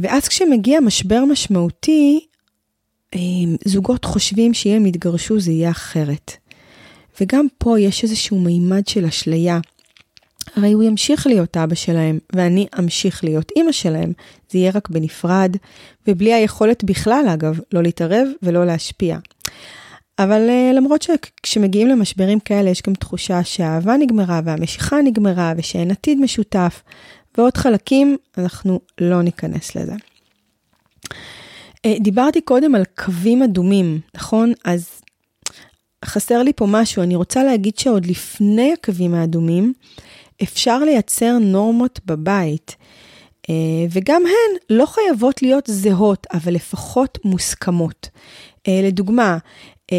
ואז 0.00 0.28
כשמגיע 0.28 0.80
משבר 0.80 1.24
משמעותי, 1.24 2.26
אה, 3.14 3.20
זוגות 3.64 4.04
חושבים 4.04 4.54
שאם 4.54 4.72
הם 4.72 4.86
יתגרשו 4.86 5.40
זה 5.40 5.52
יהיה 5.52 5.70
אחרת. 5.70 6.32
וגם 7.20 7.46
פה 7.58 7.80
יש 7.80 8.02
איזשהו 8.02 8.38
מימד 8.38 8.88
של 8.88 9.04
אשליה. 9.04 9.60
הרי 10.56 10.72
הוא 10.72 10.82
ימשיך 10.82 11.26
להיות 11.26 11.56
אבא 11.56 11.74
שלהם, 11.74 12.18
ואני 12.32 12.66
אמשיך 12.78 13.24
להיות 13.24 13.52
אימא 13.56 13.72
שלהם. 13.72 14.12
זה 14.50 14.58
יהיה 14.58 14.72
רק 14.74 14.88
בנפרד, 14.88 15.56
ובלי 16.08 16.32
היכולת 16.34 16.84
בכלל, 16.84 17.24
אגב, 17.34 17.58
לא 17.72 17.82
להתערב 17.82 18.28
ולא 18.42 18.66
להשפיע. 18.66 19.18
אבל 20.18 20.48
uh, 20.48 20.76
למרות 20.76 21.02
שכשמגיעים 21.02 21.88
למשברים 21.88 22.40
כאלה 22.40 22.70
יש 22.70 22.82
גם 22.82 22.94
תחושה 22.94 23.44
שהאהבה 23.44 23.96
נגמרה 23.96 24.40
והמשיכה 24.44 24.96
נגמרה 25.04 25.52
ושאין 25.56 25.90
עתיד 25.90 26.18
משותף 26.18 26.82
ועוד 27.38 27.56
חלקים, 27.56 28.16
אנחנו 28.38 28.80
לא 29.00 29.22
ניכנס 29.22 29.76
לזה. 29.76 29.94
אה, 31.84 31.94
דיברתי 32.00 32.40
קודם 32.40 32.74
על 32.74 32.84
קווים 32.98 33.42
אדומים, 33.42 34.00
נכון? 34.14 34.52
אז 34.64 34.88
חסר 36.04 36.42
לי 36.42 36.52
פה 36.52 36.66
משהו, 36.68 37.02
אני 37.02 37.16
רוצה 37.16 37.44
להגיד 37.44 37.78
שעוד 37.78 38.06
לפני 38.06 38.72
הקווים 38.72 39.14
האדומים, 39.14 39.72
אפשר 40.42 40.78
לייצר 40.78 41.38
נורמות 41.38 42.00
בבית. 42.06 42.76
אה, 43.50 43.54
וגם 43.90 44.22
הן 44.26 44.76
לא 44.76 44.86
חייבות 44.86 45.42
להיות 45.42 45.64
זהות, 45.66 46.26
אבל 46.32 46.54
לפחות 46.54 47.18
מוסכמות. 47.24 48.08
אה, 48.68 48.80
לדוגמה, 48.84 49.38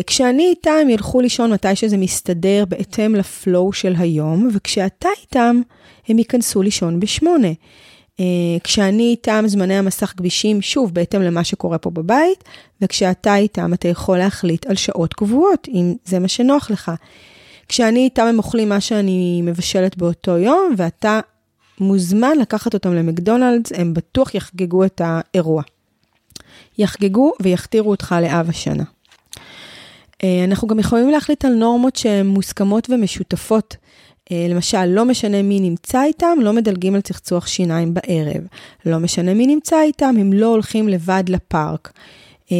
כשאני 0.07 0.43
איתם 0.43 0.71
הם 0.81 0.89
ילכו 0.89 1.21
לישון 1.21 1.53
מתי 1.53 1.75
שזה 1.75 1.97
מסתדר 1.97 2.65
בהתאם 2.67 3.15
לפלואו 3.15 3.73
של 3.73 3.93
היום, 3.97 4.49
וכשאתה 4.53 5.09
איתם 5.21 5.61
הם 6.07 6.19
ייכנסו 6.19 6.61
לישון 6.61 6.99
בשמונה. 6.99 7.47
אה, 8.19 8.25
כשאני 8.63 9.03
איתם 9.03 9.43
זמני 9.47 9.73
המסך 9.73 10.13
גבישים, 10.17 10.61
שוב, 10.61 10.93
בהתאם 10.93 11.21
למה 11.21 11.43
שקורה 11.43 11.77
פה 11.77 11.89
בבית, 11.89 12.43
וכשאתה 12.81 13.35
איתם 13.35 13.73
אתה 13.73 13.87
יכול 13.87 14.17
להחליט 14.17 14.65
על 14.65 14.75
שעות 14.75 15.13
קבועות, 15.13 15.67
אם 15.73 15.93
זה 16.05 16.19
מה 16.19 16.27
שנוח 16.27 16.71
לך. 16.71 16.91
כשאני 17.67 17.99
איתם 17.99 18.25
הם 18.25 18.37
אוכלים 18.37 18.69
מה 18.69 18.81
שאני 18.81 19.41
מבשלת 19.43 19.97
באותו 19.97 20.37
יום, 20.37 20.73
ואתה 20.77 21.19
מוזמן 21.79 22.37
לקחת 22.41 22.73
אותם 22.73 22.93
למקדונלדס, 22.93 23.71
הם 23.75 23.93
בטוח 23.93 24.35
יחגגו 24.35 24.85
את 24.85 25.01
האירוע. 25.03 25.63
יחגגו 26.77 27.31
ויכתירו 27.41 27.91
אותך 27.91 28.15
לאב 28.21 28.49
השנה. 28.49 28.83
אה, 30.25 30.43
אנחנו 30.43 30.67
גם 30.67 30.79
יכולים 30.79 31.09
להחליט 31.09 31.45
על 31.45 31.53
נורמות 31.53 31.95
שהן 31.95 32.27
מוסכמות 32.27 32.89
ומשותפות. 32.89 33.75
אה, 34.31 34.47
למשל, 34.49 34.85
לא 34.85 35.05
משנה 35.05 35.41
מי 35.41 35.59
נמצא 35.59 36.03
איתם, 36.03 36.37
לא 36.41 36.53
מדלגים 36.53 36.95
על 36.95 37.01
צחצוח 37.01 37.47
שיניים 37.47 37.93
בערב. 37.93 38.41
לא 38.85 38.97
משנה 38.99 39.33
מי 39.33 39.47
נמצא 39.47 39.81
איתם, 39.81 40.15
הם 40.19 40.33
לא 40.33 40.47
הולכים 40.47 40.89
לבד 40.89 41.23
לפארק. 41.27 41.91
אה, 42.51 42.57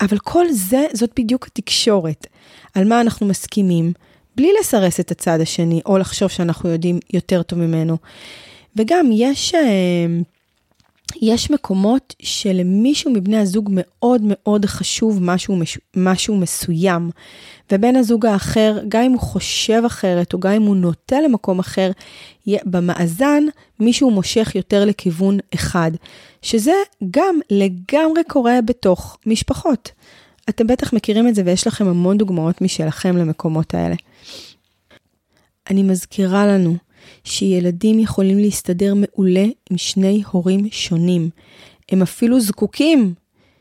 אבל 0.00 0.18
כל 0.18 0.50
זה, 0.50 0.86
זאת 0.92 1.10
בדיוק 1.16 1.46
התקשורת. 1.46 2.26
על 2.74 2.84
מה 2.84 3.00
אנחנו 3.00 3.26
מסכימים, 3.26 3.92
בלי 4.36 4.50
לסרס 4.60 5.00
את 5.00 5.10
הצד 5.10 5.40
השני, 5.40 5.80
או 5.86 5.98
לחשוב 5.98 6.28
שאנחנו 6.28 6.68
יודעים 6.68 6.98
יותר 7.12 7.42
טוב 7.42 7.58
ממנו. 7.58 7.96
וגם 8.76 9.10
יש... 9.12 9.54
יש 11.22 11.50
מקומות 11.50 12.14
שלמישהו 12.22 13.10
מבני 13.10 13.38
הזוג 13.38 13.68
מאוד 13.72 14.20
מאוד 14.24 14.64
חשוב 14.66 15.18
משהו, 15.22 15.58
משהו 15.96 16.36
מסוים, 16.36 17.10
ובן 17.72 17.96
הזוג 17.96 18.26
האחר, 18.26 18.78
גם 18.88 19.02
אם 19.02 19.12
הוא 19.12 19.20
חושב 19.20 19.82
אחרת, 19.86 20.34
או 20.34 20.40
גם 20.40 20.52
אם 20.52 20.62
הוא 20.62 20.76
נוטה 20.76 21.20
למקום 21.20 21.58
אחר, 21.58 21.90
במאזן 22.46 23.44
מישהו 23.80 24.10
מושך 24.10 24.52
יותר 24.54 24.84
לכיוון 24.84 25.38
אחד, 25.54 25.90
שזה 26.42 26.72
גם 27.10 27.38
לגמרי 27.50 28.24
קורה 28.28 28.58
בתוך 28.64 29.18
משפחות. 29.26 29.90
אתם 30.48 30.66
בטח 30.66 30.92
מכירים 30.92 31.28
את 31.28 31.34
זה 31.34 31.42
ויש 31.44 31.66
לכם 31.66 31.88
המון 31.88 32.18
דוגמאות 32.18 32.60
משלכם 32.60 33.16
למקומות 33.16 33.74
האלה. 33.74 33.94
אני 35.70 35.82
מזכירה 35.82 36.46
לנו 36.46 36.76
שילדים 37.24 37.98
יכולים 37.98 38.38
להסתדר 38.38 38.94
מעולה 38.94 39.44
עם 39.70 39.78
שני 39.78 40.22
הורים 40.30 40.68
שונים. 40.70 41.30
הם 41.92 42.02
אפילו 42.02 42.40
זקוקים 42.40 43.14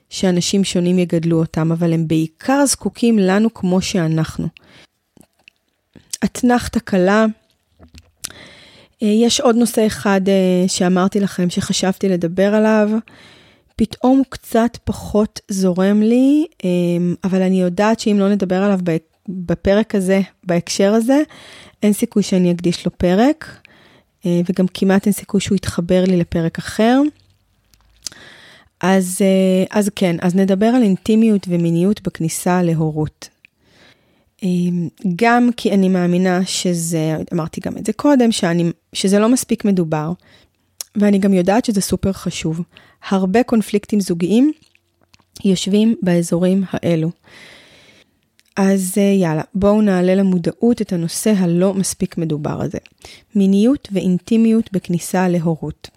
שאנשים 0.10 0.64
שונים 0.64 1.00
יגדלו 1.00 1.40
אותם, 1.40 1.72
אבל 1.72 1.94
הם 1.94 2.08
בעיקר 2.08 2.66
זקוקים 2.66 3.20
לנו 3.20 3.54
כמו 3.54 3.82
שאנחנו. 3.82 4.48
אתנחתא 6.26 6.80
קלה. 6.80 7.26
אה, 9.04 9.08
יש 9.08 9.40
עוד 9.40 9.56
נושא 9.56 9.88
אחד 9.88 10.22
אה, 10.28 10.68
שאמרתי 10.68 11.20
לכם 11.20 11.50
שחשבתי 11.50 12.10
לדבר 12.10 12.56
עליו. 12.56 12.90
פתאום 13.76 14.22
קצת 14.30 14.78
פחות 14.84 15.40
זורם 15.50 16.02
לי, 16.02 16.46
אה, 16.66 16.70
אבל 17.24 17.42
אני 17.42 17.62
יודעת 17.62 18.00
שאם 18.00 18.20
לא 18.20 18.30
נדבר 18.30 18.64
עליו 18.64 18.80
בפרק 19.30 19.96
הזה, 19.96 20.22
בהקשר 20.44 20.94
הזה, 20.94 21.22
אין 21.84 21.94
סיכוי 21.94 22.24
שאני 22.24 22.52
אקדיש 22.52 22.86
לו 22.86 22.92
פרק, 22.98 23.60
אה, 24.26 24.42
וגם 24.50 24.66
כמעט 24.74 25.06
אין 25.06 25.14
סיכוי 25.14 25.42
שהוא 25.42 25.56
יתחבר 25.56 26.04
לי 26.08 26.18
לפרק 26.18 26.58
אחר. 26.58 27.02
אז, 28.82 29.18
אה, 29.22 29.80
אז 29.80 29.90
כן, 29.96 30.16
אז 30.22 30.36
נדבר 30.36 30.66
על 30.66 30.84
אינטימיות 30.84 31.48
ומיניות 31.50 32.02
בכניסה 32.02 32.64
להורות. 32.64 33.30
אה, 34.44 34.50
גם 35.16 35.50
כי 35.58 35.72
אני 35.72 35.90
מאמינה 35.90 36.46
שזה, 36.46 37.18
אמרתי 37.34 37.62
גם 37.62 37.78
את 37.78 37.86
זה 37.86 37.94
קודם, 37.94 38.32
שאני, 38.32 38.72
שזה 38.94 39.20
לא 39.20 39.30
מספיק 39.30 39.66
מדובר, 39.66 40.12
ואני 40.96 41.18
גם 41.18 41.34
יודעת 41.34 41.66
שזה 41.66 41.82
סופר 41.82 42.14
חשוב. 42.14 42.62
הרבה 43.10 43.44
קונפליקטים 43.44 44.00
זוגיים 44.00 44.52
יושבים 45.46 45.96
באזורים 46.02 46.64
האלו. 46.72 47.12
אז 48.58 48.94
אה, 48.98 49.04
יאללה, 49.04 49.42
בואו 49.56 49.82
נעלה 49.82 50.16
למודעות 50.16 50.82
את 50.82 50.94
הנושא 50.94 51.34
הלא 51.38 51.74
מספיק 51.74 52.18
מדובר 52.18 52.62
הזה. 52.62 52.78
מיניות 53.36 53.88
ואינטימיות 53.92 54.70
בכניסה 54.74 55.28
להורות. 55.28 55.90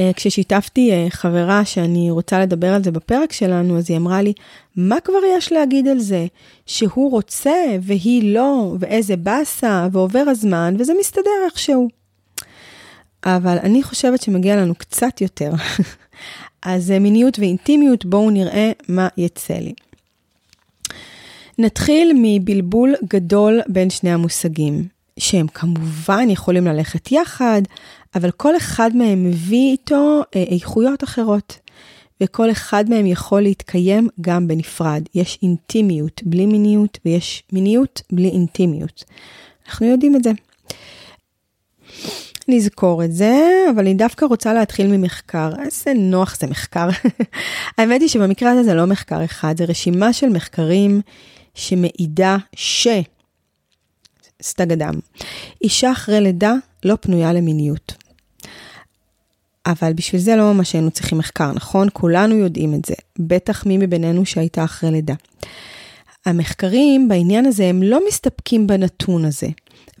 אה, 0.00 0.10
כששיתפתי 0.16 0.92
אה, 0.92 1.06
חברה 1.10 1.64
שאני 1.64 2.10
רוצה 2.10 2.40
לדבר 2.40 2.74
על 2.74 2.84
זה 2.84 2.90
בפרק 2.90 3.32
שלנו, 3.32 3.78
אז 3.78 3.90
היא 3.90 3.96
אמרה 3.96 4.22
לי, 4.22 4.32
מה 4.76 5.00
כבר 5.04 5.18
יש 5.36 5.52
להגיד 5.52 5.88
על 5.88 5.98
זה? 5.98 6.26
שהוא 6.66 7.10
רוצה 7.10 7.76
והיא 7.82 8.34
לא, 8.34 8.76
ואיזה 8.80 9.16
באסה, 9.16 9.88
ועובר 9.92 10.24
הזמן, 10.28 10.74
וזה 10.78 10.92
מסתדר 11.00 11.30
איכשהו. 11.44 11.88
אבל 13.24 13.58
אני 13.62 13.82
חושבת 13.82 14.22
שמגיע 14.22 14.56
לנו 14.56 14.74
קצת 14.74 15.20
יותר. 15.20 15.52
אז 16.62 16.90
מיניות 16.90 17.38
ואינטימיות, 17.38 18.04
בואו 18.04 18.30
נראה 18.30 18.72
מה 18.88 19.08
יצא 19.16 19.54
לי. 19.54 19.72
נתחיל 21.58 22.12
מבלבול 22.22 22.94
גדול 23.08 23.60
בין 23.68 23.90
שני 23.90 24.12
המושגים, 24.12 24.88
שהם 25.18 25.46
כמובן 25.46 26.30
יכולים 26.30 26.66
ללכת 26.66 27.12
יחד, 27.12 27.62
אבל 28.14 28.30
כל 28.30 28.56
אחד 28.56 28.90
מהם 28.96 29.24
מביא 29.24 29.70
איתו 29.70 30.22
אה, 30.36 30.44
איכויות 30.50 31.04
אחרות, 31.04 31.58
וכל 32.20 32.50
אחד 32.50 32.84
מהם 32.90 33.06
יכול 33.06 33.42
להתקיים 33.42 34.08
גם 34.20 34.48
בנפרד. 34.48 35.02
יש 35.14 35.38
אינטימיות 35.42 36.20
בלי 36.24 36.46
מיניות, 36.46 36.98
ויש 37.04 37.42
מיניות 37.52 38.02
בלי 38.12 38.28
אינטימיות. 38.28 39.04
אנחנו 39.66 39.86
יודעים 39.86 40.16
את 40.16 40.24
זה. 40.24 40.30
נזכור 42.48 43.04
את 43.04 43.12
זה, 43.12 43.66
אבל 43.70 43.78
אני 43.78 43.94
דווקא 43.94 44.24
רוצה 44.24 44.54
להתחיל 44.54 44.86
ממחקר. 44.86 45.50
איזה 45.64 45.92
נוח 45.94 46.36
זה 46.40 46.46
מחקר. 46.46 46.88
האמת 47.78 48.00
היא 48.00 48.08
שבמקרה 48.08 48.50
הזה 48.50 48.62
זה 48.62 48.74
לא 48.74 48.86
מחקר 48.86 49.24
אחד, 49.24 49.54
זה 49.58 49.64
רשימה 49.64 50.12
של 50.12 50.28
מחקרים 50.28 51.00
שמעידה 51.54 52.36
ש... 52.56 52.88
סטג 54.42 54.72
אדם. 54.72 54.94
אישה 55.62 55.92
אחרי 55.92 56.20
לידה 56.20 56.54
לא 56.84 56.96
פנויה 57.00 57.32
למיניות. 57.32 57.92
אבל 59.66 59.92
בשביל 59.92 60.20
זה 60.20 60.36
לא 60.36 60.52
ממש 60.52 60.72
היינו 60.72 60.90
צריכים 60.90 61.18
מחקר, 61.18 61.52
נכון? 61.52 61.88
כולנו 61.92 62.34
יודעים 62.34 62.74
את 62.74 62.84
זה, 62.84 62.94
בטח 63.18 63.66
מי 63.66 63.78
מבינינו 63.78 64.26
שהייתה 64.26 64.64
אחרי 64.64 64.90
לידה. 64.90 65.14
המחקרים 66.26 67.08
בעניין 67.08 67.46
הזה 67.46 67.64
הם 67.64 67.82
לא 67.82 68.00
מסתפקים 68.08 68.66
בנתון 68.66 69.24
הזה, 69.24 69.48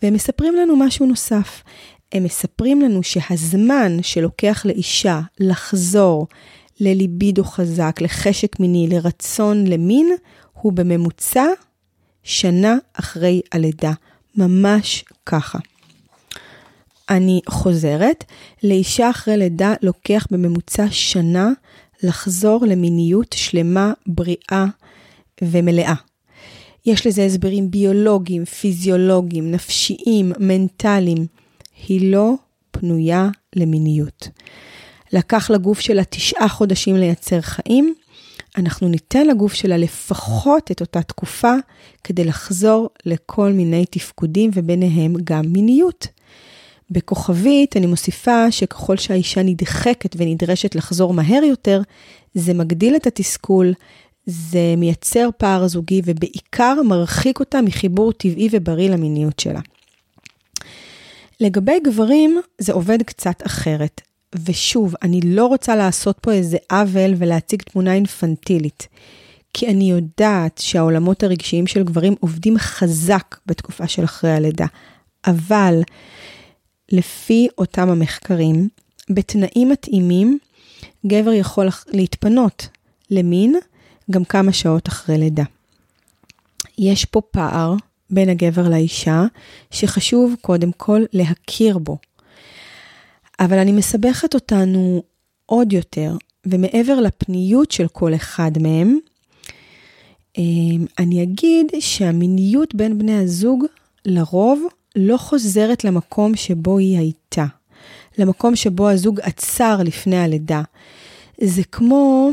והם 0.02 0.14
מספרים 0.14 0.54
לנו 0.56 0.76
משהו 0.76 1.06
נוסף. 1.06 1.62
הם 2.12 2.24
מספרים 2.24 2.80
לנו 2.80 3.02
שהזמן 3.02 4.02
שלוקח 4.02 4.66
לאישה 4.66 5.20
לחזור 5.40 6.26
לליבידו 6.80 7.44
חזק, 7.44 7.96
לחשק 8.00 8.60
מיני, 8.60 8.88
לרצון 8.88 9.66
למין, 9.66 10.08
הוא 10.64 10.72
בממוצע 10.72 11.44
שנה 12.22 12.76
אחרי 12.92 13.40
הלידה, 13.52 13.92
ממש 14.36 15.04
ככה. 15.26 15.58
אני 17.10 17.40
חוזרת, 17.48 18.24
לאישה 18.62 19.10
אחרי 19.10 19.36
לידה 19.36 19.74
לוקח 19.82 20.26
בממוצע 20.30 20.86
שנה 20.90 21.50
לחזור 22.02 22.66
למיניות 22.66 23.34
שלמה, 23.34 23.92
בריאה 24.06 24.64
ומלאה. 25.42 25.94
יש 26.86 27.06
לזה 27.06 27.24
הסברים 27.24 27.70
ביולוגיים, 27.70 28.44
פיזיולוגיים, 28.44 29.50
נפשיים, 29.50 30.32
מנטליים. 30.38 31.26
היא 31.88 32.12
לא 32.12 32.34
פנויה 32.70 33.28
למיניות. 33.56 34.28
לקח 35.12 35.50
לגוף 35.50 35.80
שלה 35.80 36.04
תשעה 36.04 36.48
חודשים 36.48 36.96
לייצר 36.96 37.40
חיים, 37.40 37.94
אנחנו 38.56 38.88
ניתן 38.88 39.26
לגוף 39.26 39.54
שלה 39.54 39.76
לפחות 39.76 40.70
את 40.70 40.80
אותה 40.80 41.02
תקופה 41.02 41.54
כדי 42.04 42.24
לחזור 42.24 42.88
לכל 43.06 43.52
מיני 43.52 43.84
תפקודים 43.86 44.50
וביניהם 44.54 45.14
גם 45.24 45.44
מיניות. 45.46 46.06
בכוכבית 46.90 47.76
אני 47.76 47.86
מוסיפה 47.86 48.50
שככל 48.50 48.96
שהאישה 48.96 49.42
נדחקת 49.42 50.16
ונדרשת 50.16 50.74
לחזור 50.74 51.14
מהר 51.14 51.44
יותר, 51.44 51.82
זה 52.34 52.54
מגדיל 52.54 52.96
את 52.96 53.06
התסכול, 53.06 53.72
זה 54.26 54.74
מייצר 54.76 55.28
פער 55.38 55.68
זוגי 55.68 56.02
ובעיקר 56.04 56.74
מרחיק 56.84 57.40
אותה 57.40 57.62
מחיבור 57.62 58.12
טבעי 58.12 58.48
ובריא 58.52 58.90
למיניות 58.90 59.38
שלה. 59.38 59.60
לגבי 61.40 61.80
גברים 61.84 62.40
זה 62.58 62.72
עובד 62.72 63.02
קצת 63.02 63.46
אחרת, 63.46 64.00
ושוב, 64.44 64.94
אני 65.02 65.20
לא 65.20 65.46
רוצה 65.46 65.76
לעשות 65.76 66.18
פה 66.18 66.32
איזה 66.32 66.56
עוול 66.72 67.14
ולהציג 67.18 67.62
תמונה 67.62 67.94
אינפנטילית, 67.94 68.88
כי 69.52 69.68
אני 69.68 69.90
יודעת 69.90 70.58
שהעולמות 70.58 71.22
הרגשיים 71.22 71.66
של 71.66 71.82
גברים 71.82 72.14
עובדים 72.20 72.58
חזק 72.58 73.36
בתקופה 73.46 73.88
של 73.88 74.04
אחרי 74.04 74.30
הלידה, 74.32 74.66
אבל 75.26 75.82
לפי 76.92 77.48
אותם 77.58 77.88
המחקרים, 77.88 78.68
בתנאים 79.10 79.68
מתאימים, 79.68 80.38
גבר 81.06 81.32
יכול 81.32 81.68
להתפנות 81.88 82.68
למין 83.10 83.56
גם 84.10 84.24
כמה 84.24 84.52
שעות 84.52 84.88
אחרי 84.88 85.18
לידה. 85.18 85.44
יש 86.78 87.04
פה 87.04 87.20
פער 87.20 87.74
בין 88.10 88.28
הגבר 88.28 88.68
לאישה, 88.68 89.24
שחשוב 89.70 90.34
קודם 90.40 90.72
כל 90.72 91.02
להכיר 91.12 91.78
בו. 91.78 91.98
אבל 93.40 93.58
אני 93.58 93.72
מסבכת 93.72 94.34
אותנו 94.34 95.02
עוד 95.46 95.72
יותר, 95.72 96.16
ומעבר 96.46 97.00
לפניות 97.00 97.70
של 97.70 97.88
כל 97.88 98.14
אחד 98.14 98.50
מהם, 98.60 98.98
אמ, 100.38 100.86
אני 100.98 101.22
אגיד 101.22 101.66
שהמיניות 101.80 102.74
בין 102.74 102.98
בני 102.98 103.18
הזוג 103.18 103.64
לרוב 104.04 104.62
לא 104.96 105.16
חוזרת 105.16 105.84
למקום 105.84 106.36
שבו 106.36 106.78
היא 106.78 106.98
הייתה, 106.98 107.46
למקום 108.18 108.56
שבו 108.56 108.88
הזוג 108.88 109.20
עצר 109.20 109.76
לפני 109.84 110.18
הלידה. 110.18 110.62
זה 111.40 111.62
כמו, 111.64 112.30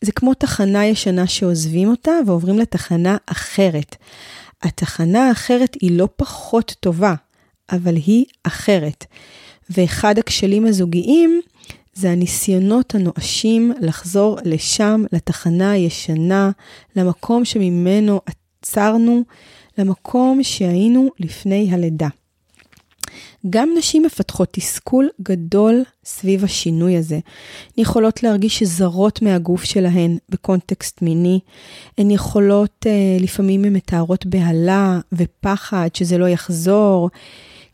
זה 0.00 0.12
כמו 0.12 0.34
תחנה 0.34 0.86
ישנה 0.86 1.26
שעוזבים 1.26 1.88
אותה 1.88 2.12
ועוברים 2.26 2.58
לתחנה 2.58 3.16
אחרת. 3.26 3.96
התחנה 4.62 5.28
האחרת 5.28 5.76
היא 5.80 5.98
לא 5.98 6.08
פחות 6.16 6.74
טובה, 6.80 7.14
אבל 7.72 7.94
היא 7.94 8.24
אחרת. 8.42 9.04
ואחד 9.70 10.18
הכשלים 10.18 10.66
הזוגיים 10.66 11.40
זה 11.94 12.10
הניסיונות 12.10 12.94
הנואשים 12.94 13.72
לחזור 13.80 14.38
לשם, 14.44 15.04
לתחנה 15.12 15.70
הישנה, 15.70 16.50
למקום 16.96 17.44
שממנו 17.44 18.20
עצרנו, 18.60 19.22
למקום 19.78 20.42
שהיינו 20.42 21.10
לפני 21.20 21.68
הלידה. 21.70 22.08
גם 23.50 23.70
נשים 23.78 24.02
מפתחות 24.02 24.48
תסכול 24.52 25.08
גדול 25.22 25.82
סביב 26.04 26.44
השינוי 26.44 26.96
הזה. 26.96 27.14
הן 27.14 27.82
יכולות 27.82 28.22
להרגיש 28.22 28.62
זרות 28.62 29.22
מהגוף 29.22 29.64
שלהן 29.64 30.18
בקונטקסט 30.28 31.02
מיני. 31.02 31.40
הן 31.98 32.10
יכולות, 32.10 32.86
אה, 32.86 33.16
לפעמים 33.20 33.64
הן 33.64 33.72
מתארות 33.72 34.26
בהלה 34.26 35.00
ופחד 35.12 35.88
שזה 35.94 36.18
לא 36.18 36.28
יחזור, 36.28 37.10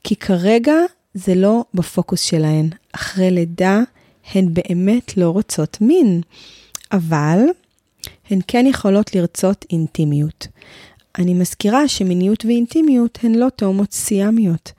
כי 0.04 0.16
כרגע 0.16 0.74
זה 1.14 1.35
לא 1.35 1.64
בפוקוס 1.74 2.20
שלהן. 2.20 2.68
אחרי 2.92 3.31
לידה 3.31 3.81
הן 4.35 4.55
באמת 4.55 5.16
לא 5.16 5.31
רוצות 5.31 5.79
מין, 5.81 6.20
אבל 6.92 7.38
הן 8.31 8.38
כן 8.46 8.66
יכולות 8.66 9.14
לרצות 9.14 9.64
אינטימיות. 9.70 10.46
אני 11.18 11.35
מזכירה 11.35 11.88
שמיניות 11.88 12.44
ואינטימיות 12.44 13.18
הן 13.22 13.35
לא 13.35 13.48
תאומות 13.57 13.92
סיאמיות, 13.92 14.72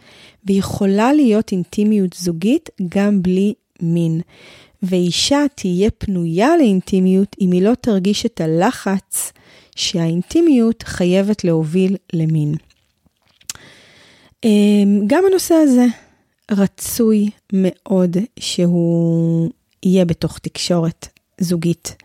ויכולה 0.46 1.14
להיות 1.14 1.52
אינטימיות 1.52 2.14
זוגית 2.14 2.70
גם 2.90 3.22
בלי 3.24 3.54
מין. 3.82 4.22
ואישה 4.84 5.40
תהיה 5.56 5.92
פנויה 5.92 6.58
לאינטימיות 6.58 7.36
אם 7.42 7.52
היא 7.52 7.62
לא 7.62 7.74
תרגיש 7.82 8.26
את 8.26 8.42
הלחץ 8.42 9.34
שהאינטימיות 9.76 10.84
חייבת 10.84 11.44
להוביל 11.44 11.96
למין. 12.14 12.56
אמ, 14.44 15.02
גם 15.08 15.24
הנושא 15.30 15.56
הזה 15.56 15.86
רצוי 16.52 17.30
מאוד 17.54 18.18
שהוא 18.40 19.50
יהיה 19.84 20.06
בתוך 20.06 20.40
תקשורת 20.40 21.08
זוגית. 21.40 21.96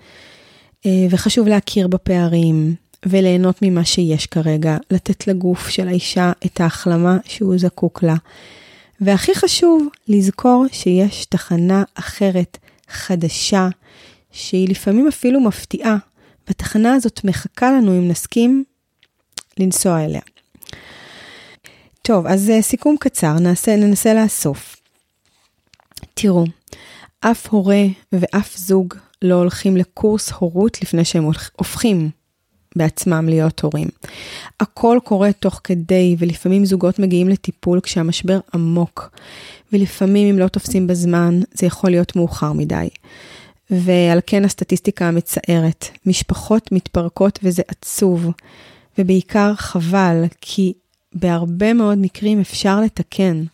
אה, 0.87 1.07
וחשוב 1.11 1.49
להכיר 1.49 1.89
בפערים 1.89 2.75
וליהנות 3.07 3.59
ממה 3.63 3.85
שיש 3.85 4.27
כרגע, 4.27 4.77
לתת 4.91 5.27
לגוף 5.27 5.69
של 5.69 5.89
האישה 5.89 6.33
את 6.47 6.61
ההחלמה 6.61 7.17
שהוא 7.25 7.59
זקוק 7.59 8.03
לה. 8.03 8.17
והכי 9.01 9.35
חשוב, 9.35 9.89
לזכור 10.09 10.67
שיש 10.73 11.25
תחנה 11.25 11.83
אחרת, 11.95 12.59
חדשה, 12.89 13.69
שהיא 14.33 14.69
לפעמים 14.69 15.09
אפילו 15.09 15.41
מפתיעה, 15.41 15.97
והתחנה 16.49 16.95
הזאת 16.95 17.25
מחכה 17.25 17.71
לנו 17.73 17.99
אם 17.99 18.09
נסכים 18.09 18.65
לנסוע 19.59 20.05
אליה. 20.05 20.21
טוב, 22.03 22.27
אז 22.27 22.53
uh, 22.59 22.63
סיכום 22.63 22.97
קצר, 23.01 23.33
נעשה, 23.33 23.77
ננסה 23.77 24.15
לאסוף. 24.15 24.77
תראו, 26.15 26.45
אף 27.21 27.47
הורה 27.47 27.85
ואף 28.13 28.57
זוג 28.57 28.95
לא 29.23 29.35
הולכים 29.35 29.77
לקורס 29.77 30.31
הורות 30.31 30.83
לפני 30.83 31.05
שהם 31.05 31.25
הופכים 31.57 32.11
בעצמם 32.77 33.29
להיות 33.29 33.61
הורים. 33.61 33.89
הכל 34.61 34.99
קורה 35.05 35.33
תוך 35.33 35.61
כדי, 35.65 36.17
ולפעמים 36.19 36.65
זוגות 36.65 36.99
מגיעים 36.99 37.29
לטיפול 37.29 37.81
כשהמשבר 37.81 38.41
עמוק, 38.55 39.11
ולפעמים 39.73 40.29
אם 40.29 40.39
לא 40.39 40.49
תופסים 40.49 40.87
בזמן, 40.87 41.41
זה 41.53 41.67
יכול 41.67 41.91
להיות 41.91 42.17
מאוחר 42.17 42.53
מדי. 42.53 42.89
ועל 43.71 44.19
כן 44.27 44.45
הסטטיסטיקה 44.45 45.09
המצערת, 45.09 45.87
משפחות 46.07 46.73
מתפרקות 46.73 47.39
וזה 47.43 47.63
עצוב, 47.69 48.31
ובעיקר 48.99 49.55
חבל, 49.55 50.25
כי 50.41 50.73
בהרבה 51.15 51.73
מאוד 51.73 51.99
מקרים 51.99 52.41
אפשר 52.41 52.81
לתקן. 52.81 53.45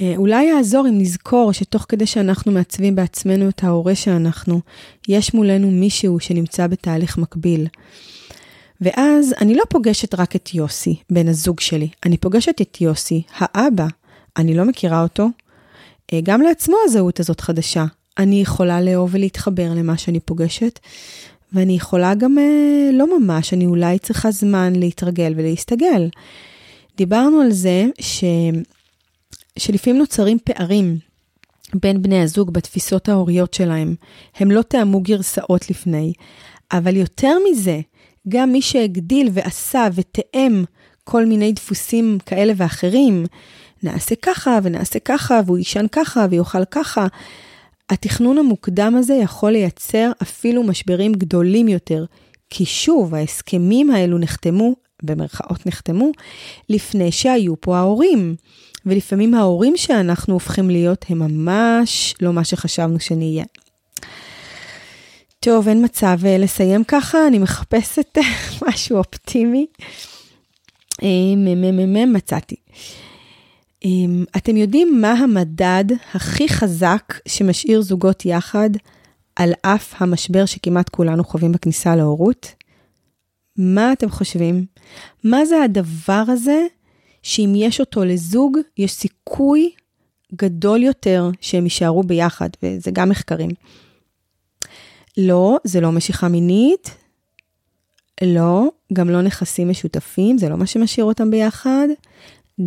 אה, 0.00 0.14
אולי 0.16 0.44
יעזור 0.44 0.88
אם 0.88 0.98
נזכור 0.98 1.52
שתוך 1.52 1.86
כדי 1.88 2.06
שאנחנו 2.06 2.52
מעצבים 2.52 2.94
בעצמנו 2.94 3.48
את 3.48 3.64
ההורה 3.64 3.94
שאנחנו, 3.94 4.60
יש 5.08 5.34
מולנו 5.34 5.70
מישהו 5.70 6.20
שנמצא 6.20 6.66
בתהליך 6.66 7.18
מקביל. 7.18 7.66
ואז 8.80 9.34
אני 9.40 9.54
לא 9.54 9.62
פוגשת 9.68 10.14
רק 10.14 10.36
את 10.36 10.54
יוסי, 10.54 10.96
בן 11.10 11.28
הזוג 11.28 11.60
שלי, 11.60 11.88
אני 12.06 12.16
פוגשת 12.16 12.60
את 12.60 12.80
יוסי, 12.80 13.22
האבא. 13.34 13.86
אני 14.36 14.54
לא 14.54 14.64
מכירה 14.64 15.02
אותו. 15.02 15.28
אה, 16.12 16.20
גם 16.22 16.42
לעצמו 16.42 16.76
הזהות 16.84 17.20
הזאת 17.20 17.40
חדשה. 17.40 17.84
אני 18.18 18.40
יכולה 18.40 18.80
לאהוב 18.80 19.10
ולהתחבר 19.12 19.70
למה 19.76 19.98
שאני 19.98 20.20
פוגשת, 20.20 20.78
ואני 21.52 21.72
יכולה 21.72 22.14
גם 22.14 22.38
אה, 22.38 22.90
לא 22.92 23.18
ממש, 23.18 23.52
אני 23.52 23.66
אולי 23.66 23.98
צריכה 23.98 24.30
זמן 24.30 24.72
להתרגל 24.76 25.32
ולהסתגל. 25.36 26.08
דיברנו 26.96 27.40
על 27.40 27.52
זה 27.52 27.84
ש... 28.00 28.24
שלפעמים 29.58 29.98
נוצרים 29.98 30.38
פערים 30.44 30.98
בין 31.74 32.02
בני 32.02 32.22
הזוג 32.22 32.52
בתפיסות 32.52 33.08
ההוריות 33.08 33.54
שלהם. 33.54 33.94
הם 34.36 34.50
לא 34.50 34.62
תאמו 34.62 35.00
גרסאות 35.00 35.70
לפני, 35.70 36.12
אבל 36.72 36.96
יותר 36.96 37.36
מזה, 37.50 37.80
גם 38.28 38.52
מי 38.52 38.62
שהגדיל 38.62 39.28
ועשה 39.32 39.88
ותאם 39.94 40.64
כל 41.04 41.26
מיני 41.26 41.52
דפוסים 41.52 42.18
כאלה 42.26 42.52
ואחרים, 42.56 43.26
נעשה 43.82 44.14
ככה 44.22 44.58
ונעשה 44.62 44.98
ככה, 44.98 45.40
והוא 45.46 45.58
יישן 45.58 45.86
ככה 45.92 46.26
ויאכל 46.30 46.64
ככה, 46.64 47.06
התכנון 47.90 48.38
המוקדם 48.38 48.96
הזה 48.96 49.14
יכול 49.14 49.52
לייצר 49.52 50.10
אפילו 50.22 50.62
משברים 50.62 51.12
גדולים 51.12 51.68
יותר, 51.68 52.04
כי 52.50 52.64
שוב, 52.66 53.14
ההסכמים 53.14 53.90
האלו 53.90 54.18
נחתמו, 54.18 54.74
במרכאות 55.02 55.66
נחתמו, 55.66 56.10
לפני 56.68 57.12
שהיו 57.12 57.60
פה 57.60 57.76
ההורים. 57.76 58.36
ולפעמים 58.86 59.34
ההורים 59.34 59.76
שאנחנו 59.76 60.34
הופכים 60.34 60.70
להיות 60.70 61.04
הם 61.08 61.18
ממש 61.18 62.14
לא 62.20 62.32
מה 62.32 62.44
שחשבנו 62.44 63.00
שנהיה. 63.00 63.44
טוב, 65.40 65.68
אין 65.68 65.84
מצב 65.84 66.18
אה, 66.26 66.38
לסיים 66.38 66.84
ככה, 66.84 67.26
אני 67.26 67.38
מחפשת 67.38 68.18
משהו 68.68 68.96
אופטימי. 68.96 69.66
מ"מ 71.36 72.12
מצאתי. 72.12 72.56
אמ, 73.84 74.24
אתם 74.36 74.56
יודעים 74.56 75.00
מה 75.00 75.12
המדד 75.12 75.84
הכי 76.14 76.48
חזק 76.48 77.14
שמשאיר 77.28 77.82
זוגות 77.82 78.24
יחד 78.24 78.70
על 79.36 79.52
אף 79.62 80.02
המשבר 80.02 80.46
שכמעט 80.46 80.88
כולנו 80.88 81.24
חווים 81.24 81.52
בכניסה 81.52 81.96
להורות? 81.96 82.54
מה 83.56 83.92
אתם 83.92 84.10
חושבים? 84.10 84.66
מה 85.24 85.44
זה 85.44 85.62
הדבר 85.62 86.24
הזה 86.28 86.66
שאם 87.22 87.52
יש 87.56 87.80
אותו 87.80 88.04
לזוג, 88.04 88.58
יש 88.78 88.92
סיכוי 88.92 89.70
גדול 90.34 90.82
יותר 90.82 91.30
שהם 91.40 91.64
יישארו 91.64 92.02
ביחד, 92.02 92.48
וזה 92.62 92.90
גם 92.90 93.08
מחקרים. 93.08 93.50
לא, 95.16 95.58
זה 95.64 95.80
לא 95.80 95.92
משיכה 95.92 96.28
מינית, 96.28 96.90
לא, 98.22 98.68
גם 98.92 99.10
לא 99.10 99.22
נכסים 99.22 99.68
משותפים, 99.68 100.38
זה 100.38 100.48
לא 100.48 100.56
מה 100.56 100.66
שמשאיר 100.66 101.04
אותם 101.04 101.30
ביחד. 101.30 101.88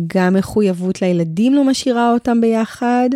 גם 0.06 0.34
מחויבות 0.34 1.02
לילדים 1.02 1.54
לא 1.54 1.64
משאירה 1.64 2.12
אותם 2.12 2.40
ביחד. 2.40 3.10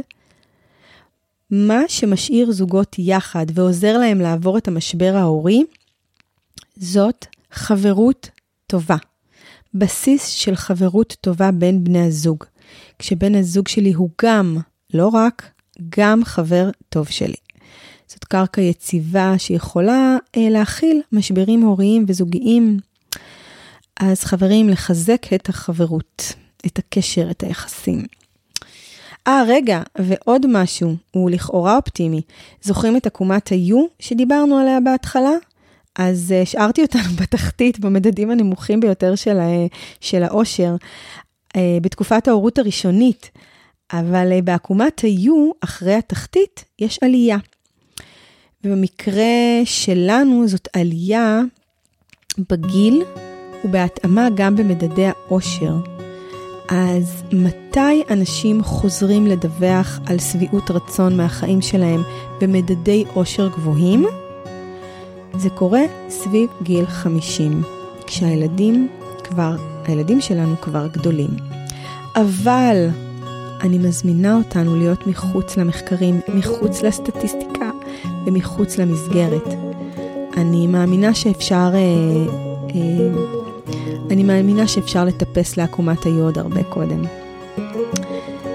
מה 1.50 1.80
שמשאיר 1.88 2.52
זוגות 2.52 2.96
יחד 2.98 3.46
ועוזר 3.54 3.98
להם 3.98 4.20
לעבור 4.20 4.58
את 4.58 4.68
המשבר 4.68 5.16
ההורי, 5.16 5.62
זאת 6.76 7.26
חברות 7.50 8.30
טובה. 8.66 8.96
בסיס 9.74 10.28
של 10.28 10.56
חברות 10.56 11.16
טובה 11.20 11.50
בין 11.50 11.84
בני 11.84 12.06
הזוג. 12.06 12.44
כשבן 12.98 13.34
הזוג 13.34 13.68
שלי 13.68 13.92
הוא 13.92 14.10
גם, 14.22 14.56
לא 14.94 15.08
רק, 15.08 15.50
גם 15.98 16.24
חבר 16.24 16.70
טוב 16.88 17.08
שלי. 17.08 17.36
זאת 18.06 18.24
קרקע 18.24 18.60
יציבה 18.60 19.34
שיכולה 19.38 20.16
אה, 20.36 20.48
להכיל 20.50 21.02
משברים 21.12 21.62
הוריים 21.62 22.04
וזוגיים. 22.08 22.78
אז 24.00 24.24
חברים, 24.24 24.68
לחזק 24.68 25.26
את 25.34 25.48
החברות, 25.48 26.32
את 26.66 26.78
הקשר, 26.78 27.30
את 27.30 27.42
היחסים. 27.42 28.02
אה, 29.26 29.42
רגע, 29.46 29.82
ועוד 29.98 30.46
משהו, 30.48 30.96
הוא 31.10 31.30
לכאורה 31.30 31.76
אופטימי. 31.76 32.22
זוכרים 32.62 32.96
את 32.96 33.06
עקומת 33.06 33.52
ה-U 33.52 33.76
שדיברנו 34.00 34.58
עליה 34.58 34.80
בהתחלה? 34.80 35.32
אז 35.98 36.34
uh, 36.36 36.42
השארתי 36.42 36.82
אותנו 36.82 37.02
בתחתית, 37.20 37.78
במדדים 37.78 38.30
הנמוכים 38.30 38.80
ביותר 38.80 39.14
של, 39.14 39.38
של 40.00 40.22
האושר, 40.22 40.76
uh, 41.48 41.60
בתקופת 41.82 42.28
ההורות 42.28 42.58
הראשונית. 42.58 43.30
אבל 43.92 44.32
uh, 44.38 44.42
בעקומת 44.42 45.04
ה-U, 45.04 45.30
אחרי 45.60 45.94
התחתית, 45.94 46.64
יש 46.78 46.98
עלייה. 47.02 47.38
ובמקרה 48.64 49.24
שלנו 49.64 50.48
זאת 50.48 50.68
עלייה 50.72 51.40
בגיל 52.38 53.02
ובהתאמה 53.64 54.28
גם 54.36 54.56
במדדי 54.56 55.06
האושר. 55.06 55.95
אז 56.68 57.22
מתי 57.32 58.02
אנשים 58.10 58.62
חוזרים 58.62 59.26
לדווח 59.26 60.00
על 60.06 60.18
שביעות 60.18 60.70
רצון 60.70 61.16
מהחיים 61.16 61.62
שלהם 61.62 62.02
במדדי 62.40 63.04
אושר 63.16 63.48
גבוהים? 63.48 64.06
זה 65.38 65.50
קורה 65.50 65.80
סביב 66.08 66.50
גיל 66.62 66.86
50, 66.86 67.62
כשהילדים 68.06 68.88
כבר, 69.24 69.56
הילדים 69.84 70.20
שלנו 70.20 70.54
כבר 70.60 70.86
גדולים. 70.86 71.30
אבל 72.16 72.88
אני 73.60 73.78
מזמינה 73.78 74.36
אותנו 74.36 74.76
להיות 74.76 75.06
מחוץ 75.06 75.56
למחקרים, 75.56 76.20
מחוץ 76.34 76.82
לסטטיסטיקה 76.82 77.70
ומחוץ 78.26 78.78
למסגרת. 78.78 79.48
אני 80.36 80.66
מאמינה 80.66 81.14
שאפשר, 81.14 81.70
אה, 81.74 81.78
אה, 82.74 83.45
אני 84.10 84.22
מאמינה 84.22 84.68
שאפשר 84.68 85.04
לטפס 85.04 85.56
לעקומת 85.56 86.04
היוד 86.04 86.38
הרבה 86.38 86.62
קודם. 86.62 87.02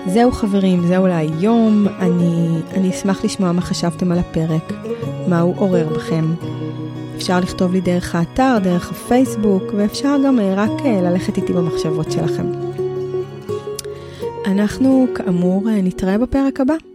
זהו 0.07 0.31
חברים, 0.31 0.87
זהו 0.87 1.07
להיום. 1.07 1.87
אני, 1.99 2.47
אני 2.73 2.89
אשמח 2.89 3.23
לשמוע 3.25 3.51
מה 3.51 3.61
חשבתם 3.61 4.11
על 4.11 4.19
הפרק, 4.19 4.73
מה 5.27 5.39
הוא 5.39 5.55
עורר 5.57 5.89
בכם. 5.95 6.33
אפשר 7.15 7.39
לכתוב 7.39 7.73
לי 7.73 7.81
דרך 7.81 8.15
האתר, 8.15 8.57
דרך 8.63 8.91
הפייסבוק, 8.91 9.63
ואפשר 9.77 10.15
גם 10.25 10.39
אה, 10.39 10.53
רק 10.55 10.85
אה, 10.85 11.01
ללכת 11.01 11.37
איתי 11.37 11.53
במחשבות 11.53 12.11
שלכם. 12.11 12.51
אנחנו 14.45 15.07
כאמור 15.15 15.63
נתראה 15.83 16.17
בפרק 16.17 16.59
הבא. 16.59 16.90